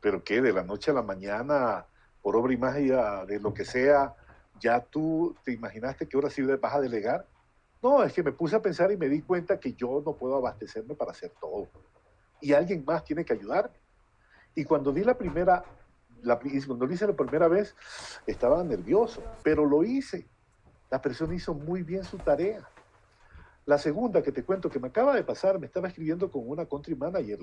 ¿Pero 0.00 0.24
qué? 0.24 0.42
De 0.42 0.52
la 0.52 0.64
noche 0.64 0.90
a 0.90 0.94
la 0.94 1.02
mañana, 1.02 1.86
por 2.22 2.34
obra 2.34 2.52
y 2.52 2.56
magia, 2.56 3.24
de 3.24 3.38
lo 3.38 3.54
que 3.54 3.64
sea, 3.64 4.14
ya 4.58 4.80
tú 4.80 5.36
te 5.44 5.52
imaginaste 5.52 6.08
que 6.08 6.16
ahora 6.16 6.30
sí 6.30 6.42
vas 6.42 6.74
a 6.74 6.80
delegar. 6.80 7.26
No, 7.82 8.02
es 8.04 8.12
que 8.12 8.22
me 8.22 8.32
puse 8.32 8.56
a 8.56 8.62
pensar 8.62 8.92
y 8.92 8.96
me 8.96 9.08
di 9.08 9.22
cuenta 9.22 9.58
que 9.58 9.72
yo 9.74 10.02
no 10.04 10.14
puedo 10.16 10.36
abastecerme 10.36 10.94
para 10.94 11.10
hacer 11.10 11.32
todo. 11.40 11.68
Y 12.40 12.52
alguien 12.52 12.84
más 12.84 13.04
tiene 13.04 13.24
que 13.24 13.32
ayudarme. 13.32 13.76
Y 14.54 14.64
cuando 14.64 14.92
di 14.92 15.02
la 15.02 15.16
primera 15.16 15.64
la, 16.22 16.38
cuando 16.38 16.86
lo 16.86 16.92
hice 16.92 17.06
la 17.06 17.16
primera 17.16 17.48
vez, 17.48 17.74
estaba 18.26 18.62
nervioso, 18.62 19.22
pero 19.42 19.64
lo 19.66 19.84
hice. 19.84 20.28
La 20.90 21.00
persona 21.00 21.34
hizo 21.34 21.54
muy 21.54 21.82
bien 21.82 22.04
su 22.04 22.18
tarea. 22.18 22.68
La 23.64 23.78
segunda 23.78 24.22
que 24.22 24.32
te 24.32 24.44
cuento 24.44 24.70
que 24.70 24.80
me 24.80 24.88
acaba 24.88 25.14
de 25.14 25.24
pasar, 25.24 25.58
me 25.58 25.66
estaba 25.66 25.88
escribiendo 25.88 26.30
con 26.30 26.48
una 26.48 26.66
country 26.66 26.94
manager 26.94 27.40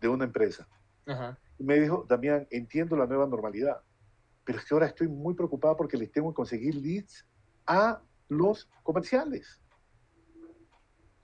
de 0.00 0.08
una 0.08 0.24
empresa. 0.24 0.66
Y 1.58 1.64
me 1.64 1.78
dijo, 1.78 2.04
Damián, 2.08 2.46
entiendo 2.50 2.96
la 2.96 3.06
nueva 3.06 3.26
normalidad, 3.26 3.82
pero 4.44 4.58
es 4.58 4.64
que 4.64 4.74
ahora 4.74 4.86
estoy 4.86 5.08
muy 5.08 5.34
preocupada 5.34 5.76
porque 5.76 5.96
les 5.96 6.10
tengo 6.10 6.30
que 6.30 6.36
conseguir 6.36 6.74
leads 6.74 7.26
a 7.66 8.00
los 8.28 8.68
comerciales. 8.82 9.60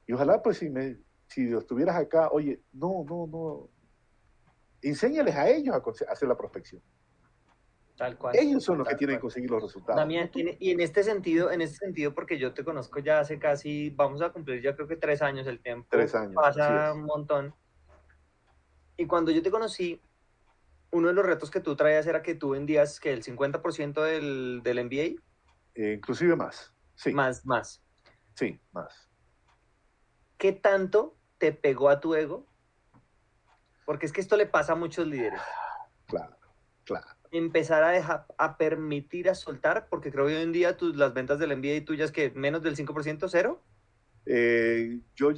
Y 0.07 0.13
ojalá, 0.13 0.43
pues, 0.43 0.59
si, 0.59 0.71
me, 0.71 0.99
si 1.29 1.53
estuvieras 1.53 1.97
acá, 1.97 2.29
oye, 2.31 2.61
no, 2.73 3.05
no, 3.09 3.27
no, 3.27 3.71
enséñales 4.83 5.37
a 5.37 5.49
ellos 5.49 5.75
a 5.75 6.13
hacer 6.13 6.29
la 6.29 6.37
prospección. 6.37 6.83
Tal 7.97 8.17
cual. 8.17 8.35
Ellos 8.35 8.65
son 8.65 8.79
los 8.79 8.89
que 8.89 8.95
tienen 8.95 9.17
que 9.17 9.21
conseguir 9.21 9.51
los 9.51 9.63
resultados. 9.63 10.01
También, 10.01 10.31
y 10.35 10.71
en 10.71 10.81
este 10.81 11.05
sentido, 11.05 11.51
en 11.51 11.61
este 11.61 11.77
sentido, 11.77 12.15
porque 12.15 12.39
yo 12.39 12.55
te 12.55 12.65
conozco 12.65 12.99
ya 12.99 13.21
hace 13.21 13.39
casi, 13.39 13.91
vamos 13.91 14.23
a 14.23 14.31
cumplir 14.31 14.63
ya 14.63 14.75
creo 14.75 14.89
que 14.89 14.97
tres 14.97 15.21
años 15.21 15.47
el 15.47 15.61
tiempo. 15.61 15.87
Tres 15.91 16.15
años. 16.15 16.35
Pasa 16.35 16.95
un 16.95 17.05
montón. 17.05 17.55
Y 18.97 19.07
cuando 19.07 19.31
yo 19.31 19.43
te 19.43 19.51
conocí, 19.51 20.01
uno 20.93 21.09
de 21.09 21.15
los 21.15 21.27
retos 21.27 21.51
que 21.51 21.61
tú 21.61 21.77
traías 21.77 22.07
era 22.07 22.23
que 22.23 22.35
tú 22.35 22.51
vendías 22.51 23.01
que 23.01 23.13
el 23.13 23.23
50% 23.23 24.03
del, 24.03 24.63
del 24.63 24.85
MBA. 24.85 25.23
Eh, 25.75 25.95
inclusive 25.97 26.37
más. 26.37 26.73
Sí. 27.01 27.13
Más, 27.13 27.47
más. 27.47 27.83
Sí, 28.35 28.61
más. 28.73 29.09
¿Qué 30.37 30.53
tanto 30.53 31.17
te 31.39 31.53
pegó 31.53 31.89
a 31.89 32.01
tu 32.01 32.15
ego 32.15 32.47
porque 33.91 34.07
es 34.07 34.13
que 34.13 34.21
esto 34.21 34.37
le 34.37 34.47
pasa 34.47 34.75
a 34.75 34.77
muchos 34.77 35.05
líderes. 35.05 35.41
Claro, 36.07 36.37
claro. 36.85 37.09
Empezar 37.33 37.83
a 37.83 37.89
dejar, 37.89 38.25
a 38.39 38.57
permitir, 38.57 39.29
a 39.29 39.35
soltar, 39.35 39.89
porque 39.89 40.13
creo 40.13 40.29
que 40.29 40.37
hoy 40.37 40.43
en 40.43 40.53
día 40.53 40.77
tus, 40.77 40.95
las 40.95 41.13
ventas 41.13 41.41
del 41.41 41.65
y 41.65 41.81
tuyas 41.81 42.13
que 42.13 42.31
menos 42.31 42.63
del 42.63 42.77
5%, 42.77 43.29
cero. 43.29 43.61
Eh, 44.27 45.01
yo 45.17 45.31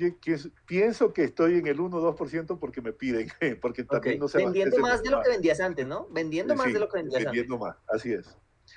pienso 0.66 1.14
que 1.14 1.24
estoy 1.24 1.60
en 1.60 1.66
el 1.66 1.78
1-2% 1.78 2.58
porque 2.58 2.82
me 2.82 2.92
piden, 2.92 3.30
porque 3.62 3.84
también 3.84 4.18
no 4.18 4.28
se 4.28 4.36
Vendiendo 4.36 4.76
más 4.80 5.02
de 5.02 5.08
lo 5.08 5.22
que 5.22 5.30
vendías 5.30 5.60
antes, 5.60 5.86
¿no? 5.86 6.06
Vendiendo 6.10 6.54
más 6.54 6.70
de 6.70 6.78
lo 6.78 6.90
que 6.90 6.98
vendías 6.98 7.24
vendiendo 7.24 7.56
más, 7.56 7.78
así 7.88 8.12
es. 8.12 8.36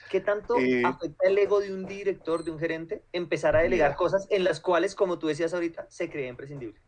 ¿Qué 0.09 0.21
tanto 0.21 0.57
eh, 0.59 0.83
afecta 0.85 1.27
el 1.27 1.37
ego 1.37 1.59
de 1.59 1.73
un 1.73 1.85
director, 1.85 2.43
de 2.43 2.51
un 2.51 2.59
gerente, 2.59 3.03
empezar 3.11 3.55
a 3.55 3.61
delegar 3.61 3.95
cosas 3.95 4.27
en 4.29 4.43
las 4.43 4.59
cuales, 4.59 4.95
como 4.95 5.19
tú 5.19 5.27
decías 5.27 5.53
ahorita, 5.53 5.87
se 5.89 6.09
cree 6.09 6.27
imprescindible? 6.27 6.79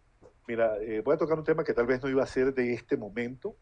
Mira, 0.48 0.78
eh, 0.78 1.02
voy 1.02 1.16
a 1.16 1.18
tocar 1.18 1.38
un 1.38 1.44
tema 1.44 1.64
que 1.64 1.74
tal 1.74 1.86
vez 1.86 2.02
no 2.02 2.10
iba 2.10 2.24
a 2.24 2.28
ser 2.28 2.54
de 2.54 2.74
este 2.74 2.96
momento, 2.96 3.58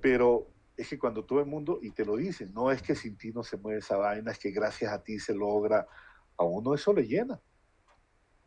pero 0.00 0.48
es 0.76 0.88
que 0.88 0.98
cuando 0.98 1.24
todo 1.24 1.40
el 1.40 1.46
mundo, 1.46 1.78
y 1.82 1.90
te 1.90 2.04
lo 2.04 2.16
dicen, 2.16 2.52
no 2.54 2.70
es 2.70 2.80
que 2.80 2.94
sin 2.94 3.16
ti 3.16 3.32
no 3.32 3.42
se 3.42 3.56
mueve 3.56 3.80
esa 3.80 3.96
vaina, 3.96 4.30
es 4.30 4.38
que 4.38 4.50
gracias 4.50 4.92
a 4.92 5.02
ti 5.02 5.18
se 5.18 5.34
logra, 5.34 5.86
a 6.36 6.44
uno 6.44 6.74
eso 6.74 6.92
le 6.92 7.06
llena. 7.06 7.40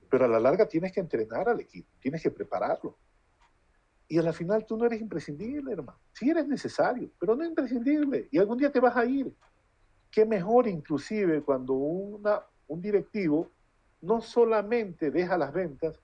Pero 0.09 0.25
a 0.25 0.27
la 0.27 0.39
larga 0.39 0.67
tienes 0.67 0.91
que 0.91 0.99
entrenar 0.99 1.49
al 1.49 1.59
equipo, 1.59 1.89
tienes 1.99 2.23
que 2.23 2.31
prepararlo. 2.31 2.97
Y 4.07 4.17
a 4.17 4.21
la 4.21 4.33
final 4.33 4.65
tú 4.65 4.77
no 4.77 4.85
eres 4.85 5.01
imprescindible, 5.01 5.73
hermano. 5.73 5.99
Sí 6.11 6.29
eres 6.29 6.47
necesario, 6.47 7.11
pero 7.19 7.35
no 7.35 7.45
imprescindible. 7.45 8.27
Y 8.31 8.37
algún 8.37 8.57
día 8.57 8.71
te 8.71 8.79
vas 8.79 8.95
a 8.95 9.05
ir. 9.05 9.33
Qué 10.13 10.27
mejor 10.27 10.67
inclusive 10.67 11.41
cuando 11.41 11.73
una, 11.73 12.43
un 12.67 12.79
directivo 12.79 13.51
no 14.01 14.21
solamente 14.21 15.09
deja 15.09 15.39
las 15.39 15.51
ventas, 15.51 15.99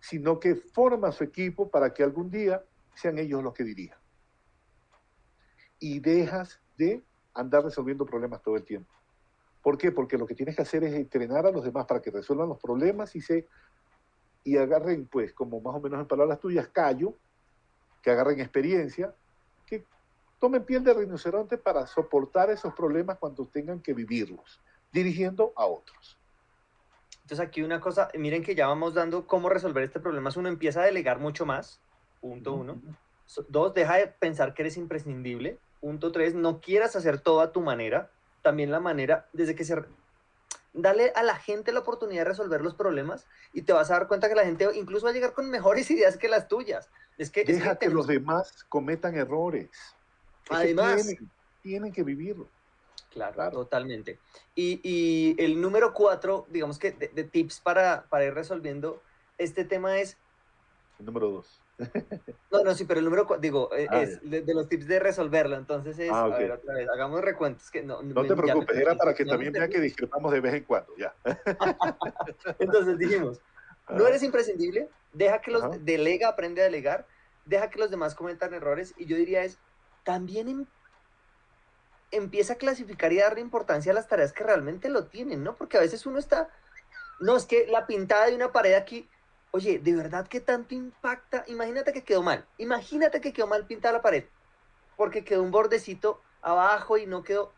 sino 0.00 0.38
que 0.38 0.54
forma 0.54 1.10
su 1.12 1.24
equipo 1.24 1.70
para 1.70 1.94
que 1.94 2.02
algún 2.02 2.30
día 2.30 2.62
sean 2.94 3.16
ellos 3.16 3.42
los 3.42 3.54
que 3.54 3.64
dirijan. 3.64 3.98
Y 5.78 6.00
dejas 6.00 6.60
de 6.76 7.02
andar 7.32 7.64
resolviendo 7.64 8.04
problemas 8.04 8.42
todo 8.42 8.56
el 8.56 8.64
tiempo. 8.64 8.92
¿Por 9.62 9.78
qué? 9.78 9.90
Porque 9.92 10.18
lo 10.18 10.26
que 10.26 10.34
tienes 10.34 10.56
que 10.56 10.62
hacer 10.62 10.84
es 10.84 10.92
entrenar 10.92 11.46
a 11.46 11.50
los 11.50 11.64
demás 11.64 11.86
para 11.86 12.02
que 12.02 12.10
resuelvan 12.10 12.50
los 12.50 12.60
problemas 12.60 13.16
y 13.16 13.22
se 13.22 13.48
y 14.46 14.58
agarren, 14.58 15.06
pues, 15.06 15.32
como 15.32 15.62
más 15.62 15.74
o 15.74 15.80
menos 15.80 15.98
en 15.98 16.06
palabras 16.06 16.38
tuyas, 16.38 16.68
callo, 16.68 17.16
que 18.02 18.10
agarren 18.10 18.40
experiencia, 18.40 19.14
tomen 20.38 20.64
piel 20.64 20.84
de 20.84 20.94
rinoceronte 20.94 21.58
para 21.58 21.86
soportar 21.86 22.50
esos 22.50 22.74
problemas 22.74 23.18
cuando 23.18 23.46
tengan 23.46 23.80
que 23.80 23.94
vivirlos, 23.94 24.60
dirigiendo 24.92 25.52
a 25.56 25.66
otros. 25.66 26.18
Entonces 27.24 27.46
aquí 27.46 27.62
una 27.62 27.80
cosa, 27.80 28.10
miren 28.18 28.42
que 28.42 28.54
ya 28.54 28.66
vamos 28.66 28.92
dando 28.92 29.26
cómo 29.26 29.48
resolver 29.48 29.82
este 29.82 29.98
problema. 29.98 30.30
Uno 30.36 30.48
empieza 30.50 30.82
a 30.82 30.84
delegar 30.84 31.18
mucho 31.18 31.46
más, 31.46 31.80
punto 32.20 32.52
uno. 32.52 32.76
Dos, 33.48 33.72
deja 33.72 33.96
de 33.96 34.08
pensar 34.08 34.52
que 34.52 34.62
eres 34.62 34.76
imprescindible. 34.76 35.58
Punto 35.80 36.12
tres, 36.12 36.34
no 36.34 36.60
quieras 36.60 36.96
hacer 36.96 37.18
todo 37.18 37.40
a 37.40 37.50
tu 37.50 37.62
manera. 37.62 38.10
También 38.42 38.70
la 38.70 38.80
manera, 38.80 39.26
desde 39.32 39.54
que 39.54 39.64
se... 39.64 39.82
Dale 40.74 41.12
a 41.14 41.22
la 41.22 41.36
gente 41.36 41.72
la 41.72 41.80
oportunidad 41.80 42.22
de 42.22 42.28
resolver 42.30 42.60
los 42.60 42.74
problemas 42.74 43.26
y 43.54 43.62
te 43.62 43.72
vas 43.72 43.90
a 43.90 43.94
dar 43.94 44.08
cuenta 44.08 44.28
que 44.28 44.34
la 44.34 44.44
gente 44.44 44.68
incluso 44.74 45.06
va 45.06 45.10
a 45.10 45.14
llegar 45.14 45.32
con 45.32 45.48
mejores 45.48 45.90
ideas 45.90 46.18
que 46.18 46.28
las 46.28 46.46
tuyas. 46.46 46.90
Es 47.16 47.30
que, 47.30 47.44
Deja 47.44 47.76
que, 47.76 47.88
los 47.88 48.06
demás 48.06 48.64
cometan 48.68 49.16
errores. 49.16 49.70
Además, 50.50 51.14
tienen 51.62 51.92
que 51.92 52.02
vivirlo. 52.02 52.48
Claro, 53.10 53.50
totalmente. 53.50 54.18
Y, 54.54 55.36
el 55.38 55.60
número 55.60 55.92
cuatro, 55.92 56.46
digamos 56.50 56.78
que 56.78 56.92
de, 56.92 57.24
tips 57.24 57.60
para, 57.60 58.04
para, 58.08 58.24
ir 58.24 58.34
resolviendo 58.34 59.02
este 59.38 59.64
tema 59.64 59.98
es... 59.98 60.16
El 60.98 61.06
número 61.06 61.30
dos. 61.30 61.60
no, 62.52 62.62
no, 62.62 62.74
sí, 62.74 62.84
pero 62.84 63.00
el 63.00 63.04
número 63.04 63.26
cuatro, 63.26 63.40
digo, 63.40 63.70
e, 63.74 63.86
ah, 63.90 64.02
es 64.02 64.20
de, 64.28 64.54
los 64.54 64.68
tips 64.68 64.86
de 64.86 64.98
resolverlo. 65.00 65.56
Entonces 65.56 65.98
es, 65.98 66.10
ah, 66.10 66.24
a 66.24 66.28
ver, 66.28 66.52
otra 66.52 66.74
vez, 66.74 66.88
hagamos 66.88 67.20
recuentos. 67.20 67.70
Que 67.70 67.82
no, 67.82 68.02
no 68.02 68.24
te 68.24 68.34
preocupes, 68.34 68.76
era 68.76 68.96
para 68.96 69.14
que 69.14 69.24
también 69.24 69.52
vea 69.52 69.68
que 69.68 69.80
discrepamos 69.80 70.32
de 70.32 70.40
vez 70.40 70.54
en 70.54 70.64
cuando, 70.64 70.96
ya. 70.96 71.14
Entonces 72.58 72.98
dijimos, 72.98 73.40
no 73.88 74.06
eres 74.06 74.22
imprescindible, 74.22 74.88
deja 75.12 75.40
que 75.40 75.50
los, 75.50 75.84
delega, 75.84 76.28
aprende 76.28 76.62
a 76.62 76.64
delegar, 76.64 77.06
deja 77.44 77.70
que 77.70 77.78
los 77.78 77.90
demás 77.90 78.14
cometan 78.14 78.54
errores 78.54 78.94
y 78.96 79.06
yo 79.06 79.16
diría 79.16 79.44
es, 79.44 79.58
también 80.04 80.68
empieza 82.10 82.54
a 82.54 82.56
clasificar 82.56 83.12
y 83.12 83.18
darle 83.18 83.40
importancia 83.40 83.92
a 83.92 83.94
las 83.94 84.06
tareas 84.06 84.32
que 84.32 84.44
realmente 84.44 84.88
lo 84.88 85.06
tienen, 85.06 85.42
¿no? 85.42 85.56
Porque 85.56 85.76
a 85.76 85.80
veces 85.80 86.06
uno 86.06 86.18
está, 86.18 86.48
no, 87.20 87.36
es 87.36 87.46
que 87.46 87.66
la 87.66 87.86
pintada 87.86 88.26
de 88.26 88.36
una 88.36 88.52
pared 88.52 88.74
aquí, 88.74 89.08
oye, 89.50 89.78
¿de 89.78 89.94
verdad 89.94 90.28
qué 90.28 90.40
tanto 90.40 90.74
impacta? 90.74 91.44
Imagínate 91.48 91.92
que 91.92 92.04
quedó 92.04 92.22
mal, 92.22 92.46
imagínate 92.58 93.20
que 93.20 93.32
quedó 93.32 93.46
mal 93.46 93.66
pintada 93.66 93.94
la 93.94 94.02
pared, 94.02 94.24
porque 94.96 95.24
quedó 95.24 95.42
un 95.42 95.50
bordecito 95.50 96.20
abajo 96.42 96.98
y 96.98 97.06
no 97.06 97.24
quedó. 97.24 97.52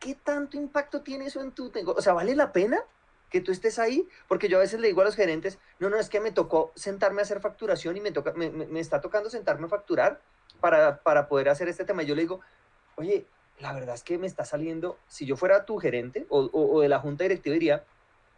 ¿Qué 0.00 0.14
tanto 0.14 0.56
impacto 0.56 1.02
tiene 1.02 1.26
eso 1.26 1.42
en 1.42 1.52
tu 1.52 1.70
negocio? 1.70 1.98
O 1.98 2.02
sea, 2.02 2.14
¿vale 2.14 2.34
la 2.34 2.52
pena 2.52 2.82
que 3.28 3.42
tú 3.42 3.52
estés 3.52 3.78
ahí? 3.78 4.08
Porque 4.28 4.48
yo 4.48 4.56
a 4.56 4.60
veces 4.60 4.80
le 4.80 4.88
digo 4.88 5.02
a 5.02 5.04
los 5.04 5.14
gerentes, 5.14 5.58
no, 5.78 5.90
no, 5.90 5.98
es 5.98 6.08
que 6.08 6.20
me 6.20 6.32
tocó 6.32 6.72
sentarme 6.74 7.20
a 7.20 7.24
hacer 7.24 7.40
facturación 7.40 7.96
y 7.98 8.00
me, 8.00 8.10
toca, 8.10 8.32
me 8.32 8.80
está 8.80 9.02
tocando 9.02 9.28
sentarme 9.28 9.66
a 9.66 9.68
facturar 9.68 10.22
para, 10.60 11.02
para 11.02 11.28
poder 11.28 11.48
hacer 11.48 11.68
este 11.68 11.84
tema. 11.84 12.02
Yo 12.02 12.14
le 12.14 12.22
digo, 12.22 12.40
oye, 12.96 13.26
la 13.60 13.72
verdad 13.72 13.94
es 13.94 14.02
que 14.02 14.18
me 14.18 14.26
está 14.26 14.44
saliendo, 14.44 14.98
si 15.06 15.26
yo 15.26 15.36
fuera 15.36 15.64
tu 15.64 15.78
gerente 15.78 16.26
o, 16.28 16.80
de 16.80 16.88
la 16.88 16.98
junta 16.98 17.24
directiva 17.24 17.54
diría, 17.54 17.84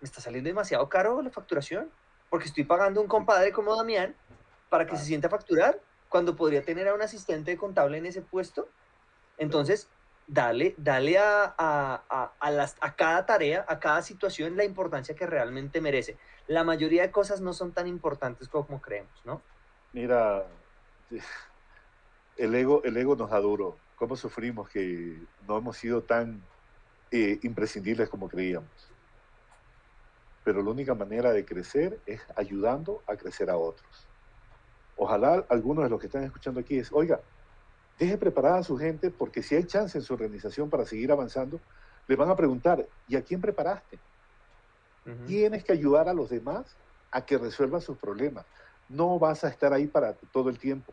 me 0.00 0.06
está 0.06 0.20
saliendo 0.20 0.48
demasiado 0.48 0.88
caro 0.88 1.22
la 1.22 1.30
facturación, 1.30 1.90
porque 2.28 2.46
estoy 2.46 2.64
pagando 2.64 3.00
a 3.00 3.02
un 3.02 3.08
compadre 3.08 3.52
como 3.52 3.76
Damián 3.76 4.16
para 4.68 4.86
que 4.86 4.96
se 4.96 5.04
sienta 5.04 5.28
a 5.28 5.30
facturar, 5.30 5.78
cuando 6.08 6.36
podría 6.36 6.62
tener 6.62 6.88
a 6.88 6.94
un 6.94 7.02
asistente 7.02 7.56
contable 7.56 7.98
en 7.98 8.06
ese 8.06 8.20
puesto. 8.20 8.68
Entonces, 9.38 9.88
dale, 10.26 10.74
dale 10.76 11.18
a, 11.18 11.54
a, 11.58 12.50
las, 12.50 12.76
a 12.80 12.94
cada 12.94 13.24
tarea, 13.26 13.64
a 13.68 13.78
cada 13.78 14.02
situación 14.02 14.56
la 14.56 14.64
importancia 14.64 15.14
que 15.14 15.26
realmente 15.26 15.80
merece. 15.80 16.16
La 16.48 16.64
mayoría 16.64 17.02
de 17.02 17.10
cosas 17.10 17.40
no 17.40 17.52
son 17.52 17.72
tan 17.72 17.86
importantes 17.86 18.48
como 18.48 18.80
creemos, 18.80 19.22
¿no? 19.24 19.40
Mira, 19.92 20.46
el 22.36 22.54
ego, 22.54 22.82
el 22.84 22.96
ego 22.96 23.16
nos 23.16 23.30
da 23.30 23.40
duro. 23.40 23.76
¿Cómo 23.96 24.16
sufrimos 24.16 24.68
que 24.68 25.20
no 25.46 25.58
hemos 25.58 25.76
sido 25.76 26.02
tan 26.02 26.42
eh, 27.10 27.38
imprescindibles 27.42 28.08
como 28.08 28.28
creíamos? 28.28 28.70
Pero 30.44 30.62
la 30.62 30.70
única 30.70 30.94
manera 30.94 31.32
de 31.32 31.44
crecer 31.44 32.00
es 32.06 32.20
ayudando 32.34 33.02
a 33.06 33.16
crecer 33.16 33.48
a 33.48 33.56
otros. 33.56 34.06
Ojalá 34.96 35.44
algunos 35.48 35.84
de 35.84 35.90
los 35.90 36.00
que 36.00 36.06
están 36.06 36.24
escuchando 36.24 36.60
aquí 36.60 36.78
es, 36.78 36.92
oiga, 36.92 37.20
deje 37.98 38.18
preparada 38.18 38.58
a 38.58 38.62
su 38.62 38.76
gente 38.76 39.10
porque 39.10 39.42
si 39.42 39.54
hay 39.54 39.64
chance 39.64 39.96
en 39.96 40.02
su 40.02 40.14
organización 40.14 40.68
para 40.68 40.84
seguir 40.84 41.12
avanzando, 41.12 41.60
le 42.08 42.16
van 42.16 42.30
a 42.30 42.36
preguntar, 42.36 42.86
¿y 43.08 43.16
a 43.16 43.22
quién 43.22 43.40
preparaste? 43.40 43.98
Tienes 45.26 45.64
que 45.64 45.72
ayudar 45.72 46.08
a 46.08 46.14
los 46.14 46.30
demás 46.30 46.76
a 47.10 47.24
que 47.24 47.38
resuelvan 47.38 47.80
sus 47.80 47.98
problemas. 47.98 48.46
No 48.88 49.18
vas 49.18 49.44
a 49.44 49.48
estar 49.48 49.72
ahí 49.72 49.86
para 49.86 50.14
todo 50.14 50.48
el 50.48 50.58
tiempo. 50.58 50.92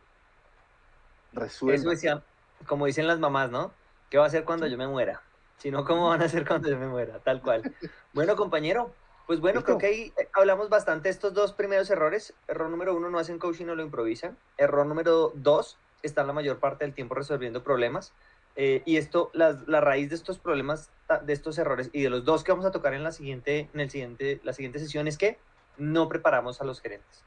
Resuelva. 1.33 1.93
Eso 1.93 2.23
como 2.65 2.85
dicen 2.85 3.07
las 3.07 3.19
mamás, 3.19 3.51
¿no? 3.51 3.71
¿Qué 4.09 4.17
va 4.17 4.25
a 4.25 4.27
hacer 4.27 4.43
cuando 4.43 4.67
yo 4.67 4.77
me 4.77 4.87
muera? 4.87 5.21
Si 5.57 5.71
no, 5.71 5.85
¿cómo 5.85 6.09
van 6.09 6.21
a 6.21 6.25
hacer 6.25 6.47
cuando 6.47 6.69
yo 6.69 6.77
me 6.77 6.87
muera? 6.87 7.19
Tal 7.19 7.41
cual. 7.41 7.73
Bueno, 8.13 8.35
compañero, 8.35 8.93
pues 9.27 9.39
bueno, 9.39 9.63
creo 9.63 9.77
que 9.77 9.85
ahí 9.85 10.13
eh, 10.17 10.27
hablamos 10.33 10.69
bastante 10.69 11.09
de 11.09 11.11
estos 11.11 11.33
dos 11.33 11.53
primeros 11.53 11.89
errores. 11.89 12.33
Error 12.47 12.69
número 12.69 12.95
uno, 12.95 13.09
no 13.09 13.19
hacen 13.19 13.37
coaching, 13.37 13.65
no 13.65 13.75
lo 13.75 13.83
improvisan. 13.83 14.37
Error 14.57 14.85
número 14.85 15.31
dos, 15.35 15.77
están 16.01 16.27
la 16.27 16.33
mayor 16.33 16.59
parte 16.59 16.85
del 16.85 16.93
tiempo 16.93 17.15
resolviendo 17.15 17.63
problemas. 17.63 18.13
Eh, 18.55 18.81
y 18.85 18.97
esto, 18.97 19.29
la, 19.33 19.57
la, 19.67 19.79
raíz 19.81 20.09
de 20.09 20.15
estos 20.15 20.39
problemas, 20.39 20.89
de 21.23 21.33
estos 21.33 21.57
errores 21.57 21.89
y 21.93 22.01
de 22.01 22.09
los 22.09 22.25
dos 22.25 22.43
que 22.43 22.51
vamos 22.51 22.65
a 22.65 22.71
tocar 22.71 22.93
en 22.93 23.03
la 23.03 23.11
siguiente, 23.11 23.69
en 23.73 23.79
el 23.79 23.89
siguiente, 23.89 24.41
la 24.43 24.53
siguiente 24.53 24.79
sesión 24.79 25.07
es 25.07 25.17
que 25.17 25.37
no 25.77 26.09
preparamos 26.09 26.59
a 26.59 26.65
los 26.65 26.81
gerentes. 26.81 27.23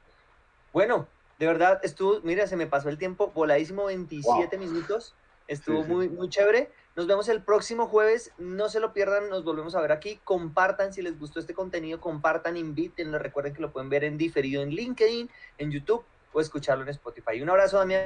Bueno, 0.73 1.07
de 1.43 1.49
verdad, 1.49 1.81
estuvo, 1.83 2.21
mira, 2.23 2.47
se 2.47 2.55
me 2.55 2.69
pasó 2.69 2.89
el 2.89 2.99
tiempo 2.99 3.33
voladísimo, 3.35 3.87
27 3.87 4.57
minutos. 4.59 5.13
Estuvo 5.49 5.83
muy, 5.83 6.09
muy 6.09 6.29
chévere. 6.29 6.71
Nos 6.95 7.09
vemos 7.09 7.29
el 7.29 7.43
próximo 7.43 7.89
jueves. 7.89 8.31
No 8.39 8.69
se 8.69 8.79
lo 8.79 8.93
pierdan. 8.93 9.29
Nos 9.29 9.43
volvemos 9.43 9.75
a 9.75 9.81
ver 9.81 9.91
aquí. 9.91 10.21
Compartan 10.23 10.93
si 10.93 11.03
les 11.03 11.19
gustó 11.19 11.41
este 11.41 11.53
contenido. 11.53 12.01
Compartan, 12.01 12.57
invítenlo. 12.57 13.19
Recuerden 13.19 13.55
que 13.55 13.61
lo 13.61 13.73
pueden 13.73 13.91
ver 13.91 14.05
en 14.05 14.19
diferido 14.19 14.63
en 14.63 14.71
LinkedIn, 14.71 15.29
en 15.59 15.71
YouTube 15.73 16.05
o 16.33 16.41
escucharlo 16.41 16.85
en 16.85 16.91
Spotify. 16.91 17.43
Un 17.43 17.51
abrazo, 17.51 17.77
Damián. 17.77 18.05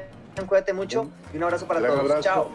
Cuídate 0.48 0.72
mucho 0.72 1.10
y 1.34 1.36
un 1.36 1.42
abrazo 1.42 1.66
para 1.66 1.86
todos. 1.86 2.24
Chao. 2.24 2.50